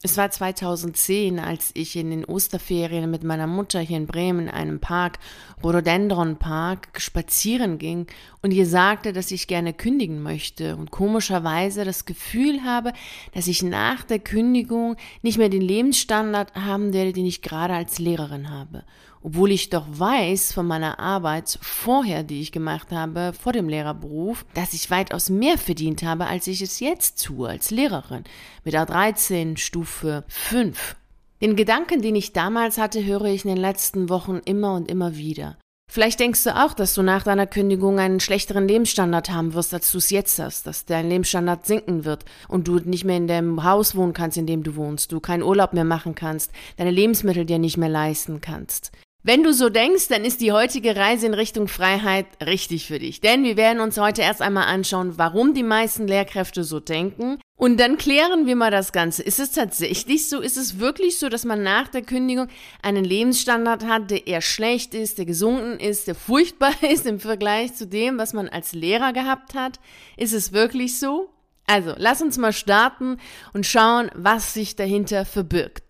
Es 0.00 0.16
war 0.16 0.30
2010, 0.30 1.40
als 1.40 1.72
ich 1.74 1.96
in 1.96 2.10
den 2.10 2.24
Osterferien 2.24 3.10
mit 3.10 3.24
meiner 3.24 3.48
Mutter 3.48 3.80
hier 3.80 3.96
in 3.96 4.06
Bremen 4.06 4.46
in 4.46 4.48
einem 4.48 4.78
Park, 4.78 5.18
Rhododendron 5.64 6.36
Park, 6.36 7.00
spazieren 7.00 7.78
ging 7.78 8.06
und 8.40 8.52
ihr 8.52 8.66
sagte, 8.66 9.12
dass 9.12 9.32
ich 9.32 9.48
gerne 9.48 9.72
kündigen 9.72 10.22
möchte 10.22 10.76
und 10.76 10.92
komischerweise 10.92 11.84
das 11.84 12.04
Gefühl 12.04 12.62
habe, 12.62 12.92
dass 13.34 13.48
ich 13.48 13.64
nach 13.64 14.04
der 14.04 14.20
Kündigung 14.20 14.94
nicht 15.22 15.36
mehr 15.36 15.48
den 15.48 15.62
Lebensstandard 15.62 16.54
haben 16.54 16.92
werde, 16.92 17.12
den 17.12 17.26
ich 17.26 17.42
gerade 17.42 17.74
als 17.74 17.98
Lehrerin 17.98 18.50
habe 18.50 18.84
obwohl 19.22 19.50
ich 19.50 19.70
doch 19.70 19.86
weiß 19.88 20.52
von 20.52 20.66
meiner 20.66 20.98
Arbeit 20.98 21.58
vorher, 21.60 22.22
die 22.22 22.40
ich 22.40 22.52
gemacht 22.52 22.92
habe, 22.92 23.32
vor 23.32 23.52
dem 23.52 23.68
Lehrerberuf, 23.68 24.44
dass 24.54 24.74
ich 24.74 24.90
weitaus 24.90 25.30
mehr 25.30 25.58
verdient 25.58 26.02
habe, 26.02 26.26
als 26.26 26.46
ich 26.46 26.62
es 26.62 26.80
jetzt 26.80 27.24
tue 27.24 27.48
als 27.48 27.70
Lehrerin 27.70 28.24
mit 28.64 28.74
A13 28.74 29.56
Stufe 29.56 30.24
5. 30.28 30.96
Den 31.40 31.54
Gedanken, 31.54 32.02
den 32.02 32.16
ich 32.16 32.32
damals 32.32 32.78
hatte, 32.78 33.04
höre 33.04 33.26
ich 33.26 33.44
in 33.44 33.50
den 33.50 33.58
letzten 33.58 34.08
Wochen 34.08 34.40
immer 34.44 34.74
und 34.74 34.90
immer 34.90 35.16
wieder. 35.16 35.56
Vielleicht 35.90 36.20
denkst 36.20 36.44
du 36.44 36.54
auch, 36.54 36.74
dass 36.74 36.92
du 36.92 37.02
nach 37.02 37.22
deiner 37.22 37.46
Kündigung 37.46 37.98
einen 37.98 38.20
schlechteren 38.20 38.68
Lebensstandard 38.68 39.30
haben 39.30 39.54
wirst, 39.54 39.72
als 39.72 39.90
du 39.90 39.98
es 39.98 40.10
jetzt 40.10 40.38
hast, 40.38 40.66
dass 40.66 40.84
dein 40.84 41.08
Lebensstandard 41.08 41.64
sinken 41.64 42.04
wird 42.04 42.26
und 42.46 42.68
du 42.68 42.78
nicht 42.78 43.04
mehr 43.04 43.16
in 43.16 43.26
dem 43.26 43.64
Haus 43.64 43.96
wohnen 43.96 44.12
kannst, 44.12 44.36
in 44.36 44.46
dem 44.46 44.62
du 44.62 44.76
wohnst, 44.76 45.12
du 45.12 45.20
keinen 45.20 45.42
Urlaub 45.42 45.72
mehr 45.72 45.84
machen 45.84 46.14
kannst, 46.14 46.52
deine 46.76 46.90
Lebensmittel 46.90 47.46
dir 47.46 47.58
nicht 47.58 47.78
mehr 47.78 47.88
leisten 47.88 48.42
kannst. 48.42 48.92
Wenn 49.24 49.42
du 49.42 49.52
so 49.52 49.68
denkst, 49.68 50.06
dann 50.08 50.24
ist 50.24 50.40
die 50.40 50.52
heutige 50.52 50.94
Reise 50.94 51.26
in 51.26 51.34
Richtung 51.34 51.66
Freiheit 51.66 52.26
richtig 52.44 52.86
für 52.86 53.00
dich. 53.00 53.20
Denn 53.20 53.42
wir 53.42 53.56
werden 53.56 53.80
uns 53.80 53.98
heute 53.98 54.22
erst 54.22 54.40
einmal 54.40 54.66
anschauen, 54.66 55.18
warum 55.18 55.54
die 55.54 55.64
meisten 55.64 56.06
Lehrkräfte 56.06 56.62
so 56.62 56.78
denken. 56.78 57.40
Und 57.58 57.80
dann 57.80 57.98
klären 57.98 58.46
wir 58.46 58.54
mal 58.54 58.70
das 58.70 58.92
Ganze. 58.92 59.24
Ist 59.24 59.40
es 59.40 59.50
tatsächlich 59.50 60.28
so? 60.28 60.40
Ist 60.40 60.56
es 60.56 60.78
wirklich 60.78 61.18
so, 61.18 61.28
dass 61.28 61.44
man 61.44 61.64
nach 61.64 61.88
der 61.88 62.02
Kündigung 62.02 62.46
einen 62.80 63.04
Lebensstandard 63.04 63.84
hat, 63.84 64.12
der 64.12 64.28
eher 64.28 64.40
schlecht 64.40 64.94
ist, 64.94 65.18
der 65.18 65.26
gesunken 65.26 65.80
ist, 65.80 66.06
der 66.06 66.14
furchtbar 66.14 66.72
ist 66.88 67.04
im 67.04 67.18
Vergleich 67.18 67.74
zu 67.74 67.88
dem, 67.88 68.18
was 68.18 68.32
man 68.32 68.48
als 68.48 68.72
Lehrer 68.72 69.12
gehabt 69.12 69.54
hat? 69.54 69.80
Ist 70.16 70.32
es 70.32 70.52
wirklich 70.52 71.00
so? 71.00 71.28
Also, 71.66 71.92
lass 71.98 72.22
uns 72.22 72.38
mal 72.38 72.52
starten 72.52 73.18
und 73.52 73.66
schauen, 73.66 74.10
was 74.14 74.54
sich 74.54 74.76
dahinter 74.76 75.24
verbirgt. 75.24 75.87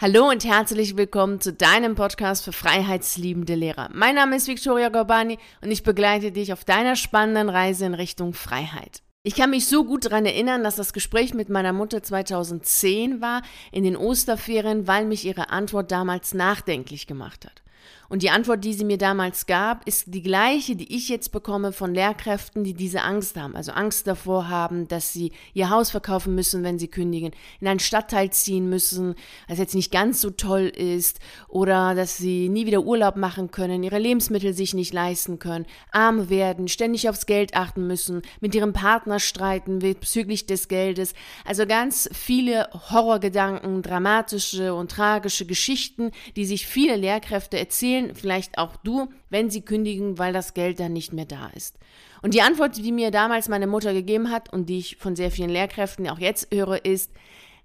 Hallo 0.00 0.28
und 0.28 0.44
herzlich 0.44 0.96
willkommen 0.96 1.40
zu 1.40 1.52
deinem 1.52 1.96
Podcast 1.96 2.44
für 2.44 2.52
freiheitsliebende 2.52 3.56
Lehrer. 3.56 3.90
Mein 3.92 4.14
Name 4.14 4.36
ist 4.36 4.46
Victoria 4.46 4.90
Gorbani 4.90 5.40
und 5.60 5.72
ich 5.72 5.82
begleite 5.82 6.30
dich 6.30 6.52
auf 6.52 6.64
deiner 6.64 6.94
spannenden 6.94 7.48
Reise 7.48 7.84
in 7.86 7.94
Richtung 7.94 8.32
Freiheit. 8.32 9.02
Ich 9.24 9.34
kann 9.34 9.50
mich 9.50 9.66
so 9.66 9.82
gut 9.82 10.04
daran 10.04 10.24
erinnern, 10.24 10.62
dass 10.62 10.76
das 10.76 10.92
Gespräch 10.92 11.34
mit 11.34 11.48
meiner 11.48 11.72
Mutter 11.72 12.00
2010 12.00 13.20
war 13.20 13.42
in 13.72 13.82
den 13.82 13.96
Osterferien, 13.96 14.86
weil 14.86 15.04
mich 15.04 15.24
ihre 15.24 15.50
Antwort 15.50 15.90
damals 15.90 16.32
nachdenklich 16.32 17.08
gemacht 17.08 17.44
hat. 17.44 17.64
Und 18.10 18.22
die 18.22 18.30
Antwort, 18.30 18.64
die 18.64 18.72
sie 18.72 18.86
mir 18.86 18.96
damals 18.96 19.44
gab, 19.44 19.86
ist 19.86 20.04
die 20.06 20.22
gleiche, 20.22 20.76
die 20.76 20.96
ich 20.96 21.10
jetzt 21.10 21.30
bekomme 21.30 21.72
von 21.72 21.92
Lehrkräften, 21.92 22.64
die 22.64 22.72
diese 22.72 23.02
Angst 23.02 23.36
haben. 23.36 23.54
Also 23.54 23.72
Angst 23.72 24.06
davor 24.06 24.48
haben, 24.48 24.88
dass 24.88 25.12
sie 25.12 25.32
ihr 25.52 25.68
Haus 25.68 25.90
verkaufen 25.90 26.34
müssen, 26.34 26.62
wenn 26.62 26.78
sie 26.78 26.88
kündigen, 26.88 27.32
in 27.60 27.68
einen 27.68 27.80
Stadtteil 27.80 28.30
ziehen 28.30 28.70
müssen, 28.70 29.14
was 29.46 29.58
jetzt 29.58 29.74
nicht 29.74 29.92
ganz 29.92 30.22
so 30.22 30.30
toll 30.30 30.72
ist, 30.74 31.20
oder 31.48 31.94
dass 31.94 32.16
sie 32.16 32.48
nie 32.48 32.64
wieder 32.64 32.82
Urlaub 32.82 33.16
machen 33.16 33.50
können, 33.50 33.82
ihre 33.82 33.98
Lebensmittel 33.98 34.54
sich 34.54 34.72
nicht 34.72 34.94
leisten 34.94 35.38
können, 35.38 35.66
arm 35.90 36.30
werden, 36.30 36.68
ständig 36.68 37.10
aufs 37.10 37.26
Geld 37.26 37.54
achten 37.54 37.86
müssen, 37.86 38.22
mit 38.40 38.54
ihrem 38.54 38.72
Partner 38.72 39.20
streiten 39.20 39.80
bezüglich 39.80 40.46
des 40.46 40.68
Geldes. 40.68 41.12
Also 41.44 41.66
ganz 41.66 42.08
viele 42.14 42.70
Horrorgedanken, 42.72 43.82
dramatische 43.82 44.72
und 44.72 44.90
tragische 44.90 45.44
Geschichten, 45.44 46.10
die 46.36 46.46
sich 46.46 46.66
viele 46.66 46.96
Lehrkräfte 46.96 47.58
erzählen 47.58 47.97
erzählen, 47.98 48.14
vielleicht 48.14 48.58
auch 48.58 48.76
du, 48.76 49.08
wenn 49.30 49.50
sie 49.50 49.62
kündigen, 49.62 50.18
weil 50.18 50.32
das 50.32 50.54
Geld 50.54 50.80
dann 50.80 50.92
nicht 50.92 51.12
mehr 51.12 51.24
da 51.24 51.48
ist. 51.48 51.78
Und 52.22 52.34
die 52.34 52.42
Antwort, 52.42 52.76
die 52.76 52.92
mir 52.92 53.10
damals 53.10 53.48
meine 53.48 53.66
Mutter 53.66 53.92
gegeben 53.92 54.30
hat 54.30 54.52
und 54.52 54.68
die 54.68 54.78
ich 54.78 54.96
von 54.96 55.16
sehr 55.16 55.30
vielen 55.30 55.50
Lehrkräften 55.50 56.08
auch 56.08 56.18
jetzt 56.18 56.52
höre, 56.52 56.84
ist, 56.84 57.10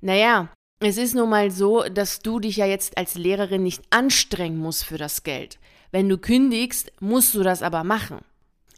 naja, 0.02 0.50
es 0.80 0.98
ist 0.98 1.16
nun 1.16 1.30
mal 1.30 1.50
so, 1.50 1.84
dass 1.84 2.20
du 2.20 2.40
dich 2.40 2.58
ja 2.58 2.66
jetzt 2.66 2.98
als 2.98 3.16
Lehrerin 3.16 3.64
nicht 3.64 3.84
anstrengen 3.90 4.58
musst 4.58 4.86
für 4.86 4.98
das 4.98 5.24
Geld. 5.24 5.60
Wenn 5.92 6.10
du 6.10 6.18
kündigst, 6.18 6.92
musst 7.00 7.34
du 7.36 7.44
das 7.44 7.62
aber 7.62 7.84
machen. 7.84 8.20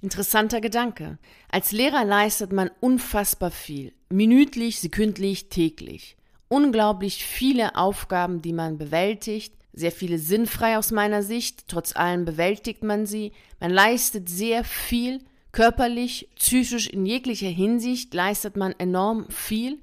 Interessanter 0.01 0.61
Gedanke. 0.61 1.17
Als 1.49 1.71
Lehrer 1.71 2.05
leistet 2.05 2.51
man 2.51 2.69
unfassbar 2.79 3.49
viel. 3.49 3.93
Minütlich, 4.09 4.79
sekündlich, 4.79 5.49
täglich. 5.49 6.15
Unglaublich 6.47 7.25
viele 7.25 7.75
Aufgaben, 7.75 8.41
die 8.41 8.53
man 8.53 8.77
bewältigt, 8.77 9.55
sehr 9.75 9.91
viele 9.91 10.17
sinnfrei 10.17 10.77
aus 10.77 10.91
meiner 10.91 11.21
Sicht, 11.21 11.67
trotz 11.67 11.95
allem 11.95 12.25
bewältigt 12.25 12.83
man 12.83 13.05
sie, 13.05 13.33
man 13.59 13.71
leistet 13.71 14.29
sehr 14.29 14.63
viel, 14.63 15.19
körperlich, 15.51 16.29
psychisch, 16.35 16.87
in 16.87 17.05
jeglicher 17.05 17.49
Hinsicht 17.49 18.13
leistet 18.13 18.55
man 18.55 18.73
enorm 18.77 19.29
viel. 19.29 19.79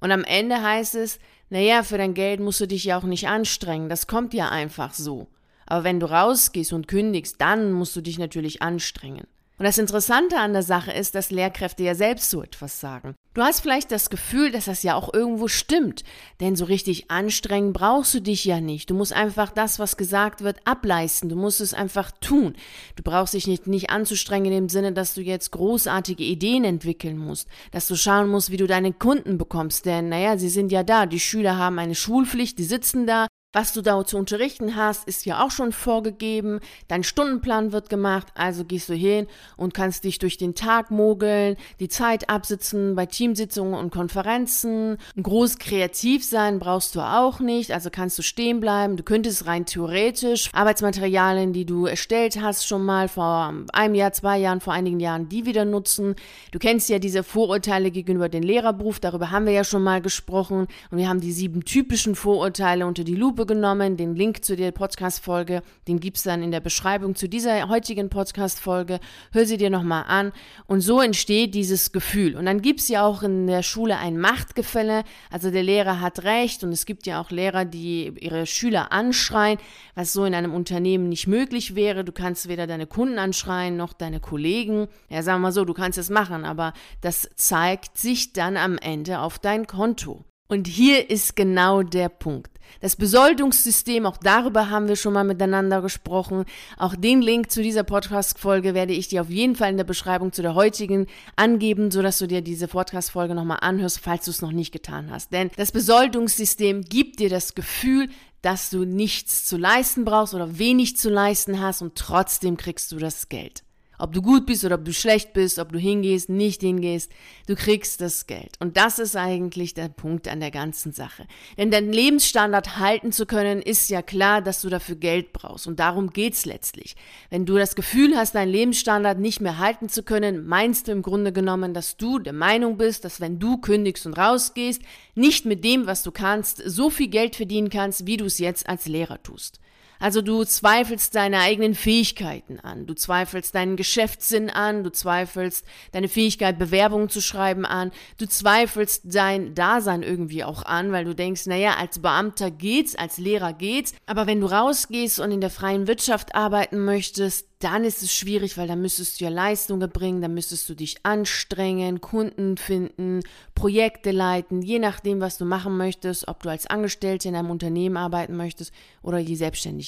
Und 0.00 0.12
am 0.12 0.24
Ende 0.24 0.62
heißt 0.62 0.96
es, 0.96 1.18
naja, 1.50 1.82
für 1.82 1.98
dein 1.98 2.14
Geld 2.14 2.40
musst 2.40 2.60
du 2.60 2.66
dich 2.66 2.84
ja 2.84 2.98
auch 2.98 3.04
nicht 3.04 3.28
anstrengen, 3.28 3.88
das 3.88 4.06
kommt 4.06 4.34
ja 4.34 4.48
einfach 4.48 4.92
so. 4.92 5.28
Aber 5.66 5.84
wenn 5.84 6.00
du 6.00 6.10
rausgehst 6.10 6.72
und 6.72 6.88
kündigst, 6.88 7.40
dann 7.40 7.72
musst 7.72 7.94
du 7.94 8.00
dich 8.00 8.18
natürlich 8.18 8.62
anstrengen. 8.62 9.26
Und 9.58 9.64
das 9.64 9.78
Interessante 9.78 10.38
an 10.38 10.52
der 10.52 10.62
Sache 10.62 10.92
ist, 10.92 11.16
dass 11.16 11.30
Lehrkräfte 11.30 11.82
ja 11.82 11.96
selbst 11.96 12.30
so 12.30 12.42
etwas 12.42 12.78
sagen. 12.78 13.14
Du 13.34 13.42
hast 13.42 13.60
vielleicht 13.60 13.90
das 13.90 14.08
Gefühl, 14.08 14.52
dass 14.52 14.66
das 14.66 14.84
ja 14.84 14.94
auch 14.94 15.12
irgendwo 15.12 15.48
stimmt, 15.48 16.04
denn 16.40 16.56
so 16.56 16.64
richtig 16.64 17.10
anstrengen 17.10 17.72
brauchst 17.72 18.14
du 18.14 18.20
dich 18.20 18.44
ja 18.44 18.60
nicht. 18.60 18.90
Du 18.90 18.94
musst 18.94 19.12
einfach 19.12 19.50
das, 19.50 19.78
was 19.78 19.96
gesagt 19.96 20.42
wird, 20.42 20.58
ableisten. 20.64 21.28
Du 21.28 21.36
musst 21.36 21.60
es 21.60 21.74
einfach 21.74 22.10
tun. 22.20 22.54
Du 22.96 23.02
brauchst 23.02 23.34
dich 23.34 23.46
nicht, 23.46 23.66
nicht 23.66 23.90
anzustrengen 23.90 24.46
in 24.46 24.52
dem 24.52 24.68
Sinne, 24.68 24.92
dass 24.92 25.14
du 25.14 25.22
jetzt 25.22 25.50
großartige 25.50 26.24
Ideen 26.24 26.64
entwickeln 26.64 27.18
musst, 27.18 27.48
dass 27.72 27.88
du 27.88 27.96
schauen 27.96 28.28
musst, 28.28 28.50
wie 28.50 28.56
du 28.56 28.66
deine 28.66 28.92
Kunden 28.92 29.38
bekommst, 29.38 29.86
denn 29.86 30.08
naja, 30.08 30.38
sie 30.38 30.48
sind 30.48 30.70
ja 30.70 30.84
da. 30.84 31.06
Die 31.06 31.20
Schüler 31.20 31.56
haben 31.58 31.78
eine 31.78 31.94
Schulpflicht, 31.94 32.58
die 32.58 32.64
sitzen 32.64 33.06
da, 33.06 33.26
was 33.54 33.72
du 33.72 33.80
da 33.80 34.04
zu 34.04 34.18
unterrichten 34.18 34.76
hast, 34.76 35.08
ist 35.08 35.24
ja 35.24 35.42
auch 35.42 35.50
schon 35.50 35.72
vorgegeben. 35.72 36.60
Dein 36.86 37.02
Stundenplan 37.02 37.72
wird 37.72 37.88
gemacht, 37.88 38.26
also 38.34 38.62
gehst 38.62 38.90
du 38.90 38.94
hin 38.94 39.26
und 39.56 39.72
kannst 39.72 40.04
dich 40.04 40.18
durch 40.18 40.36
den 40.36 40.54
Tag 40.54 40.90
mogeln, 40.90 41.56
die 41.80 41.88
Zeit 41.88 42.28
absitzen 42.28 42.94
bei 42.94 43.06
Teamsitzungen 43.06 43.72
und 43.72 43.90
Konferenzen. 43.90 44.98
Groß 45.20 45.58
kreativ 45.58 46.26
sein 46.26 46.58
brauchst 46.58 46.94
du 46.94 47.00
auch 47.00 47.40
nicht, 47.40 47.72
also 47.72 47.88
kannst 47.90 48.18
du 48.18 48.22
stehen 48.22 48.60
bleiben. 48.60 48.98
Du 48.98 49.02
könntest 49.02 49.46
rein 49.46 49.64
theoretisch 49.64 50.50
Arbeitsmaterialien, 50.52 51.54
die 51.54 51.64
du 51.64 51.86
erstellt 51.86 52.42
hast, 52.42 52.66
schon 52.66 52.84
mal 52.84 53.08
vor 53.08 53.54
einem 53.72 53.94
Jahr, 53.94 54.12
zwei 54.12 54.36
Jahren, 54.36 54.60
vor 54.60 54.74
einigen 54.74 55.00
Jahren, 55.00 55.30
die 55.30 55.46
wieder 55.46 55.64
nutzen. 55.64 56.16
Du 56.52 56.58
kennst 56.58 56.90
ja 56.90 56.98
diese 56.98 57.22
Vorurteile 57.22 57.90
gegenüber 57.90 58.28
dem 58.28 58.42
Lehrerberuf, 58.42 59.00
darüber 59.00 59.30
haben 59.30 59.46
wir 59.46 59.54
ja 59.54 59.64
schon 59.64 59.82
mal 59.82 60.02
gesprochen. 60.02 60.66
Und 60.90 60.98
wir 60.98 61.08
haben 61.08 61.20
die 61.20 61.32
sieben 61.32 61.64
typischen 61.64 62.14
Vorurteile 62.14 62.86
unter 62.86 63.04
die 63.04 63.16
Lupe 63.16 63.37
genommen. 63.46 63.96
Den 63.96 64.14
Link 64.14 64.44
zu 64.44 64.56
der 64.56 64.72
Podcast-Folge, 64.72 65.62
den 65.86 66.00
gibt 66.00 66.16
es 66.16 66.22
dann 66.22 66.42
in 66.42 66.50
der 66.50 66.60
Beschreibung 66.60 67.14
zu 67.14 67.28
dieser 67.28 67.68
heutigen 67.68 68.08
Podcast-Folge. 68.08 69.00
Hör 69.32 69.46
sie 69.46 69.56
dir 69.56 69.70
nochmal 69.70 70.04
an. 70.06 70.32
Und 70.66 70.80
so 70.80 71.00
entsteht 71.00 71.54
dieses 71.54 71.92
Gefühl. 71.92 72.36
Und 72.36 72.46
dann 72.46 72.62
gibt 72.62 72.80
es 72.80 72.88
ja 72.88 73.04
auch 73.04 73.22
in 73.22 73.46
der 73.46 73.62
Schule 73.62 73.98
ein 73.98 74.18
Machtgefälle. 74.18 75.04
Also 75.30 75.50
der 75.50 75.62
Lehrer 75.62 76.00
hat 76.00 76.24
recht 76.24 76.64
und 76.64 76.72
es 76.72 76.86
gibt 76.86 77.06
ja 77.06 77.20
auch 77.20 77.30
Lehrer, 77.30 77.64
die 77.64 78.12
ihre 78.20 78.46
Schüler 78.46 78.92
anschreien, 78.92 79.58
was 79.94 80.12
so 80.12 80.24
in 80.24 80.34
einem 80.34 80.54
Unternehmen 80.54 81.08
nicht 81.08 81.26
möglich 81.26 81.74
wäre. 81.74 82.04
Du 82.04 82.12
kannst 82.12 82.48
weder 82.48 82.66
deine 82.66 82.86
Kunden 82.86 83.18
anschreien 83.18 83.76
noch 83.76 83.92
deine 83.92 84.20
Kollegen. 84.20 84.88
Ja, 85.08 85.22
sagen 85.22 85.40
wir 85.40 85.48
mal 85.48 85.52
so, 85.52 85.64
du 85.64 85.74
kannst 85.74 85.98
es 85.98 86.10
machen, 86.10 86.44
aber 86.44 86.72
das 87.00 87.28
zeigt 87.36 87.98
sich 87.98 88.32
dann 88.32 88.56
am 88.56 88.78
Ende 88.78 89.20
auf 89.20 89.38
dein 89.38 89.66
Konto. 89.66 90.24
Und 90.48 90.66
hier 90.66 91.10
ist 91.10 91.36
genau 91.36 91.82
der 91.82 92.08
Punkt. 92.08 92.58
Das 92.80 92.96
Besoldungssystem, 92.96 94.06
auch 94.06 94.16
darüber 94.16 94.70
haben 94.70 94.88
wir 94.88 94.96
schon 94.96 95.12
mal 95.12 95.24
miteinander 95.24 95.82
gesprochen. 95.82 96.46
Auch 96.78 96.96
den 96.96 97.20
Link 97.20 97.50
zu 97.50 97.62
dieser 97.62 97.82
Podcast-Folge 97.82 98.72
werde 98.72 98.94
ich 98.94 99.08
dir 99.08 99.20
auf 99.20 99.28
jeden 99.28 99.56
Fall 99.56 99.70
in 99.70 99.76
der 99.76 99.84
Beschreibung 99.84 100.32
zu 100.32 100.40
der 100.40 100.54
heutigen 100.54 101.06
angeben, 101.36 101.90
sodass 101.90 102.18
du 102.18 102.26
dir 102.26 102.40
diese 102.40 102.66
Podcast-Folge 102.66 103.34
nochmal 103.34 103.58
anhörst, 103.60 104.00
falls 104.00 104.24
du 104.24 104.30
es 104.30 104.40
noch 104.40 104.52
nicht 104.52 104.72
getan 104.72 105.10
hast. 105.10 105.32
Denn 105.32 105.50
das 105.56 105.70
Besoldungssystem 105.70 106.82
gibt 106.82 107.20
dir 107.20 107.28
das 107.28 107.54
Gefühl, 107.54 108.08
dass 108.40 108.70
du 108.70 108.84
nichts 108.84 109.44
zu 109.44 109.58
leisten 109.58 110.06
brauchst 110.06 110.32
oder 110.32 110.58
wenig 110.58 110.96
zu 110.96 111.10
leisten 111.10 111.60
hast 111.60 111.82
und 111.82 111.94
trotzdem 111.94 112.56
kriegst 112.56 112.92
du 112.92 112.96
das 112.96 113.28
Geld. 113.28 113.64
Ob 113.98 114.12
du 114.12 114.22
gut 114.22 114.46
bist 114.46 114.64
oder 114.64 114.76
ob 114.76 114.84
du 114.84 114.92
schlecht 114.92 115.32
bist, 115.32 115.58
ob 115.58 115.72
du 115.72 115.78
hingehst, 115.78 116.28
nicht 116.28 116.60
hingehst, 116.60 117.10
du 117.46 117.56
kriegst 117.56 118.00
das 118.00 118.26
Geld. 118.26 118.56
Und 118.60 118.76
das 118.76 118.98
ist 118.98 119.16
eigentlich 119.16 119.74
der 119.74 119.88
Punkt 119.88 120.28
an 120.28 120.38
der 120.38 120.52
ganzen 120.52 120.92
Sache. 120.92 121.26
Denn 121.56 121.72
deinen 121.72 121.92
Lebensstandard 121.92 122.78
halten 122.78 123.10
zu 123.10 123.26
können, 123.26 123.60
ist 123.60 123.90
ja 123.90 124.02
klar, 124.02 124.40
dass 124.40 124.62
du 124.62 124.68
dafür 124.68 124.94
Geld 124.94 125.32
brauchst. 125.32 125.66
Und 125.66 125.80
darum 125.80 126.10
geht's 126.10 126.46
letztlich. 126.46 126.94
Wenn 127.28 127.44
du 127.44 127.56
das 127.56 127.74
Gefühl 127.74 128.16
hast, 128.16 128.36
deinen 128.36 128.52
Lebensstandard 128.52 129.18
nicht 129.18 129.40
mehr 129.40 129.58
halten 129.58 129.88
zu 129.88 130.04
können, 130.04 130.46
meinst 130.46 130.86
du 130.86 130.92
im 130.92 131.02
Grunde 131.02 131.32
genommen, 131.32 131.74
dass 131.74 131.96
du 131.96 132.20
der 132.20 132.32
Meinung 132.32 132.78
bist, 132.78 133.04
dass 133.04 133.20
wenn 133.20 133.40
du 133.40 133.58
kündigst 133.58 134.06
und 134.06 134.14
rausgehst, 134.14 134.80
nicht 135.16 135.44
mit 135.44 135.64
dem, 135.64 135.86
was 135.86 136.04
du 136.04 136.12
kannst, 136.12 136.62
so 136.64 136.88
viel 136.88 137.08
Geld 137.08 137.34
verdienen 137.34 137.70
kannst, 137.70 138.06
wie 138.06 138.16
du 138.16 138.26
es 138.26 138.38
jetzt 138.38 138.68
als 138.68 138.86
Lehrer 138.86 139.22
tust. 139.22 139.60
Also 139.98 140.22
du 140.22 140.44
zweifelst 140.44 141.14
deine 141.14 141.40
eigenen 141.40 141.74
Fähigkeiten 141.74 142.60
an, 142.60 142.86
du 142.86 142.94
zweifelst 142.94 143.54
deinen 143.54 143.76
Geschäftssinn 143.76 144.48
an, 144.50 144.84
du 144.84 144.92
zweifelst 144.92 145.64
deine 145.92 146.08
Fähigkeit, 146.08 146.58
Bewerbungen 146.58 147.08
zu 147.08 147.20
schreiben 147.20 147.66
an, 147.66 147.90
du 148.16 148.26
zweifelst 148.26 149.02
dein 149.04 149.54
Dasein 149.54 150.02
irgendwie 150.02 150.44
auch 150.44 150.64
an, 150.64 150.92
weil 150.92 151.04
du 151.04 151.14
denkst, 151.14 151.46
naja, 151.46 151.76
als 151.78 151.98
Beamter 151.98 152.50
geht's, 152.50 152.94
als 152.94 153.18
Lehrer 153.18 153.52
geht's, 153.52 153.92
aber 154.06 154.26
wenn 154.26 154.40
du 154.40 154.46
rausgehst 154.46 155.18
und 155.18 155.32
in 155.32 155.40
der 155.40 155.50
freien 155.50 155.86
Wirtschaft 155.88 156.34
arbeiten 156.34 156.84
möchtest, 156.84 157.48
dann 157.58 157.82
ist 157.82 158.02
es 158.02 158.14
schwierig, 158.14 158.56
weil 158.56 158.68
dann 158.68 158.80
müsstest 158.80 159.20
du 159.20 159.24
ja 159.24 159.30
Leistungen 159.30 159.90
bringen, 159.90 160.22
dann 160.22 160.34
müsstest 160.34 160.68
du 160.68 160.74
dich 160.74 160.98
anstrengen, 161.02 162.00
Kunden 162.00 162.56
finden, 162.56 163.20
Projekte 163.54 164.12
leiten, 164.12 164.62
je 164.62 164.78
nachdem, 164.78 165.20
was 165.20 165.38
du 165.38 165.44
machen 165.44 165.76
möchtest, 165.76 166.28
ob 166.28 166.42
du 166.42 166.50
als 166.50 166.68
Angestellte 166.68 167.28
in 167.28 167.34
einem 167.34 167.50
Unternehmen 167.50 167.96
arbeiten 167.96 168.36
möchtest 168.36 168.72
oder 169.02 169.18
in 169.18 169.26
die 169.26 169.36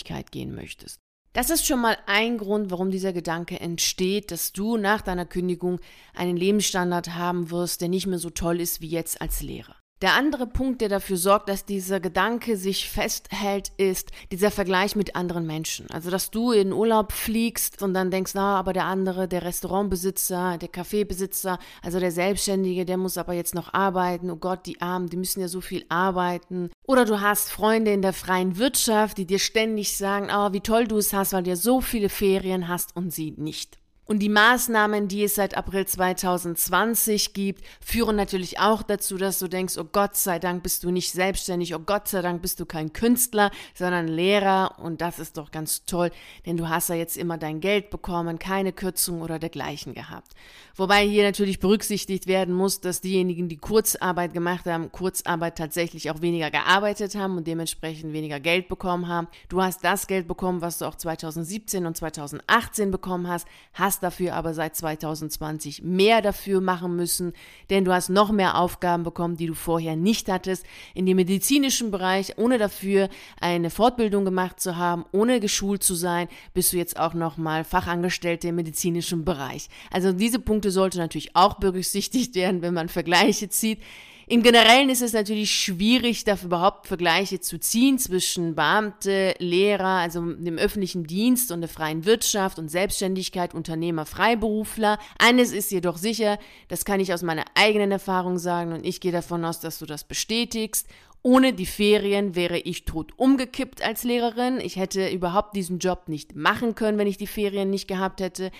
Selbstständigkeit 0.00 0.32
gehen 0.32 0.54
möchtest. 0.54 1.00
Das 1.32 1.50
ist 1.50 1.64
schon 1.64 1.80
mal 1.80 1.96
ein 2.06 2.38
Grund, 2.38 2.70
warum 2.72 2.90
dieser 2.90 3.12
Gedanke 3.12 3.60
entsteht, 3.60 4.32
dass 4.32 4.52
du 4.52 4.76
nach 4.76 5.00
deiner 5.00 5.26
Kündigung 5.26 5.80
einen 6.12 6.36
Lebensstandard 6.36 7.14
haben 7.14 7.50
wirst, 7.50 7.80
der 7.80 7.88
nicht 7.88 8.08
mehr 8.08 8.18
so 8.18 8.30
toll 8.30 8.60
ist 8.60 8.80
wie 8.80 8.88
jetzt 8.88 9.20
als 9.20 9.40
Lehrer. 9.40 9.76
Der 10.02 10.14
andere 10.14 10.46
Punkt, 10.46 10.80
der 10.80 10.88
dafür 10.88 11.18
sorgt, 11.18 11.50
dass 11.50 11.66
dieser 11.66 12.00
Gedanke 12.00 12.56
sich 12.56 12.88
festhält, 12.88 13.70
ist 13.76 14.10
dieser 14.32 14.50
Vergleich 14.50 14.96
mit 14.96 15.14
anderen 15.14 15.46
Menschen. 15.46 15.90
Also, 15.90 16.10
dass 16.10 16.30
du 16.30 16.52
in 16.52 16.72
Urlaub 16.72 17.12
fliegst 17.12 17.82
und 17.82 17.92
dann 17.92 18.10
denkst, 18.10 18.32
na, 18.34 18.58
aber 18.58 18.72
der 18.72 18.86
andere, 18.86 19.28
der 19.28 19.42
Restaurantbesitzer, 19.42 20.56
der 20.56 20.70
Kaffeebesitzer, 20.70 21.58
also 21.82 22.00
der 22.00 22.12
Selbstständige, 22.12 22.86
der 22.86 22.96
muss 22.96 23.18
aber 23.18 23.34
jetzt 23.34 23.54
noch 23.54 23.74
arbeiten. 23.74 24.30
Oh 24.30 24.36
Gott, 24.36 24.64
die 24.64 24.80
Armen, 24.80 25.10
die 25.10 25.18
müssen 25.18 25.42
ja 25.42 25.48
so 25.48 25.60
viel 25.60 25.84
arbeiten. 25.90 26.70
Oder 26.86 27.04
du 27.04 27.20
hast 27.20 27.50
Freunde 27.50 27.92
in 27.92 28.00
der 28.00 28.14
freien 28.14 28.56
Wirtschaft, 28.56 29.18
die 29.18 29.26
dir 29.26 29.38
ständig 29.38 29.98
sagen, 29.98 30.28
oh, 30.34 30.54
wie 30.54 30.60
toll 30.60 30.88
du 30.88 30.96
es 30.96 31.12
hast, 31.12 31.34
weil 31.34 31.42
du 31.42 31.50
ja 31.50 31.56
so 31.56 31.82
viele 31.82 32.08
Ferien 32.08 32.68
hast 32.68 32.96
und 32.96 33.12
sie 33.12 33.34
nicht. 33.36 33.79
Und 34.10 34.18
die 34.18 34.28
Maßnahmen, 34.28 35.06
die 35.06 35.22
es 35.22 35.36
seit 35.36 35.56
April 35.56 35.86
2020 35.86 37.32
gibt, 37.32 37.64
führen 37.80 38.16
natürlich 38.16 38.58
auch 38.58 38.82
dazu, 38.82 39.16
dass 39.16 39.38
du 39.38 39.46
denkst, 39.46 39.78
oh 39.78 39.84
Gott 39.84 40.16
sei 40.16 40.40
Dank 40.40 40.64
bist 40.64 40.82
du 40.82 40.90
nicht 40.90 41.12
selbstständig, 41.12 41.76
oh 41.76 41.78
Gott 41.78 42.08
sei 42.08 42.20
Dank 42.20 42.42
bist 42.42 42.58
du 42.58 42.66
kein 42.66 42.92
Künstler, 42.92 43.52
sondern 43.72 44.08
Lehrer. 44.08 44.80
Und 44.80 45.00
das 45.00 45.20
ist 45.20 45.36
doch 45.36 45.52
ganz 45.52 45.84
toll, 45.84 46.10
denn 46.44 46.56
du 46.56 46.68
hast 46.68 46.88
ja 46.88 46.96
jetzt 46.96 47.16
immer 47.16 47.38
dein 47.38 47.60
Geld 47.60 47.90
bekommen, 47.90 48.40
keine 48.40 48.72
Kürzung 48.72 49.22
oder 49.22 49.38
dergleichen 49.38 49.94
gehabt. 49.94 50.32
Wobei 50.74 51.06
hier 51.06 51.22
natürlich 51.22 51.60
berücksichtigt 51.60 52.26
werden 52.26 52.52
muss, 52.52 52.80
dass 52.80 53.00
diejenigen, 53.00 53.48
die 53.48 53.58
Kurzarbeit 53.58 54.32
gemacht 54.32 54.66
haben, 54.66 54.90
Kurzarbeit 54.90 55.56
tatsächlich 55.56 56.10
auch 56.10 56.20
weniger 56.20 56.50
gearbeitet 56.50 57.14
haben 57.14 57.36
und 57.36 57.46
dementsprechend 57.46 58.12
weniger 58.12 58.40
Geld 58.40 58.68
bekommen 58.68 59.06
haben. 59.06 59.28
Du 59.48 59.62
hast 59.62 59.84
das 59.84 60.08
Geld 60.08 60.26
bekommen, 60.26 60.62
was 60.62 60.78
du 60.78 60.86
auch 60.86 60.96
2017 60.96 61.86
und 61.86 61.96
2018 61.96 62.90
bekommen 62.90 63.28
hast, 63.28 63.46
hast 63.72 63.99
dafür 64.00 64.34
aber 64.34 64.54
seit 64.54 64.76
2020 64.76 65.82
mehr 65.82 66.22
dafür 66.22 66.60
machen 66.60 66.96
müssen, 66.96 67.32
denn 67.70 67.84
du 67.84 67.92
hast 67.92 68.08
noch 68.08 68.32
mehr 68.32 68.58
Aufgaben 68.58 69.02
bekommen, 69.02 69.36
die 69.36 69.46
du 69.46 69.54
vorher 69.54 69.96
nicht 69.96 70.28
hattest. 70.28 70.66
In 70.94 71.06
dem 71.06 71.16
medizinischen 71.16 71.90
Bereich, 71.90 72.38
ohne 72.38 72.58
dafür 72.58 73.08
eine 73.40 73.70
Fortbildung 73.70 74.24
gemacht 74.24 74.60
zu 74.60 74.76
haben, 74.76 75.04
ohne 75.12 75.40
geschult 75.40 75.82
zu 75.82 75.94
sein, 75.94 76.28
bist 76.54 76.72
du 76.72 76.76
jetzt 76.76 76.98
auch 76.98 77.14
nochmal 77.14 77.64
Fachangestellte 77.64 78.48
im 78.48 78.56
medizinischen 78.56 79.24
Bereich. 79.24 79.68
Also 79.90 80.12
diese 80.12 80.38
Punkte 80.38 80.70
sollte 80.70 80.98
natürlich 80.98 81.36
auch 81.36 81.54
berücksichtigt 81.54 82.34
werden, 82.34 82.62
wenn 82.62 82.74
man 82.74 82.88
Vergleiche 82.88 83.48
zieht. 83.48 83.80
Im 84.30 84.44
Generellen 84.44 84.90
ist 84.90 85.02
es 85.02 85.12
natürlich 85.12 85.50
schwierig, 85.50 86.22
dafür 86.22 86.46
überhaupt 86.46 86.86
Vergleiche 86.86 87.40
zu 87.40 87.58
ziehen 87.58 87.98
zwischen 87.98 88.54
Beamte, 88.54 89.34
Lehrer, 89.40 89.98
also 89.98 90.20
dem 90.20 90.56
öffentlichen 90.56 91.02
Dienst 91.02 91.50
und 91.50 91.62
der 91.62 91.68
freien 91.68 92.04
Wirtschaft 92.04 92.60
und 92.60 92.70
Selbstständigkeit, 92.70 93.54
Unternehmer, 93.54 94.06
Freiberufler. 94.06 95.00
Eines 95.18 95.50
ist 95.50 95.72
jedoch 95.72 95.96
sicher, 95.96 96.38
das 96.68 96.84
kann 96.84 97.00
ich 97.00 97.12
aus 97.12 97.22
meiner 97.22 97.44
eigenen 97.56 97.90
Erfahrung 97.90 98.38
sagen 98.38 98.72
und 98.72 98.86
ich 98.86 99.00
gehe 99.00 99.10
davon 99.10 99.44
aus, 99.44 99.58
dass 99.58 99.80
du 99.80 99.86
das 99.86 100.04
bestätigst. 100.04 100.86
Ohne 101.22 101.52
die 101.52 101.66
Ferien 101.66 102.34
wäre 102.34 102.58
ich 102.58 102.86
tot 102.86 103.12
umgekippt 103.16 103.82
als 103.82 104.04
Lehrerin. 104.04 104.58
Ich 104.58 104.76
hätte 104.76 105.08
überhaupt 105.08 105.54
diesen 105.54 105.78
Job 105.78 106.04
nicht 106.08 106.34
machen 106.34 106.74
können, 106.74 106.96
wenn 106.96 107.06
ich 107.06 107.18
die 107.18 107.26
Ferien 107.26 107.68
nicht 107.68 107.88
gehabt 107.88 108.20
hätte. 108.20 108.50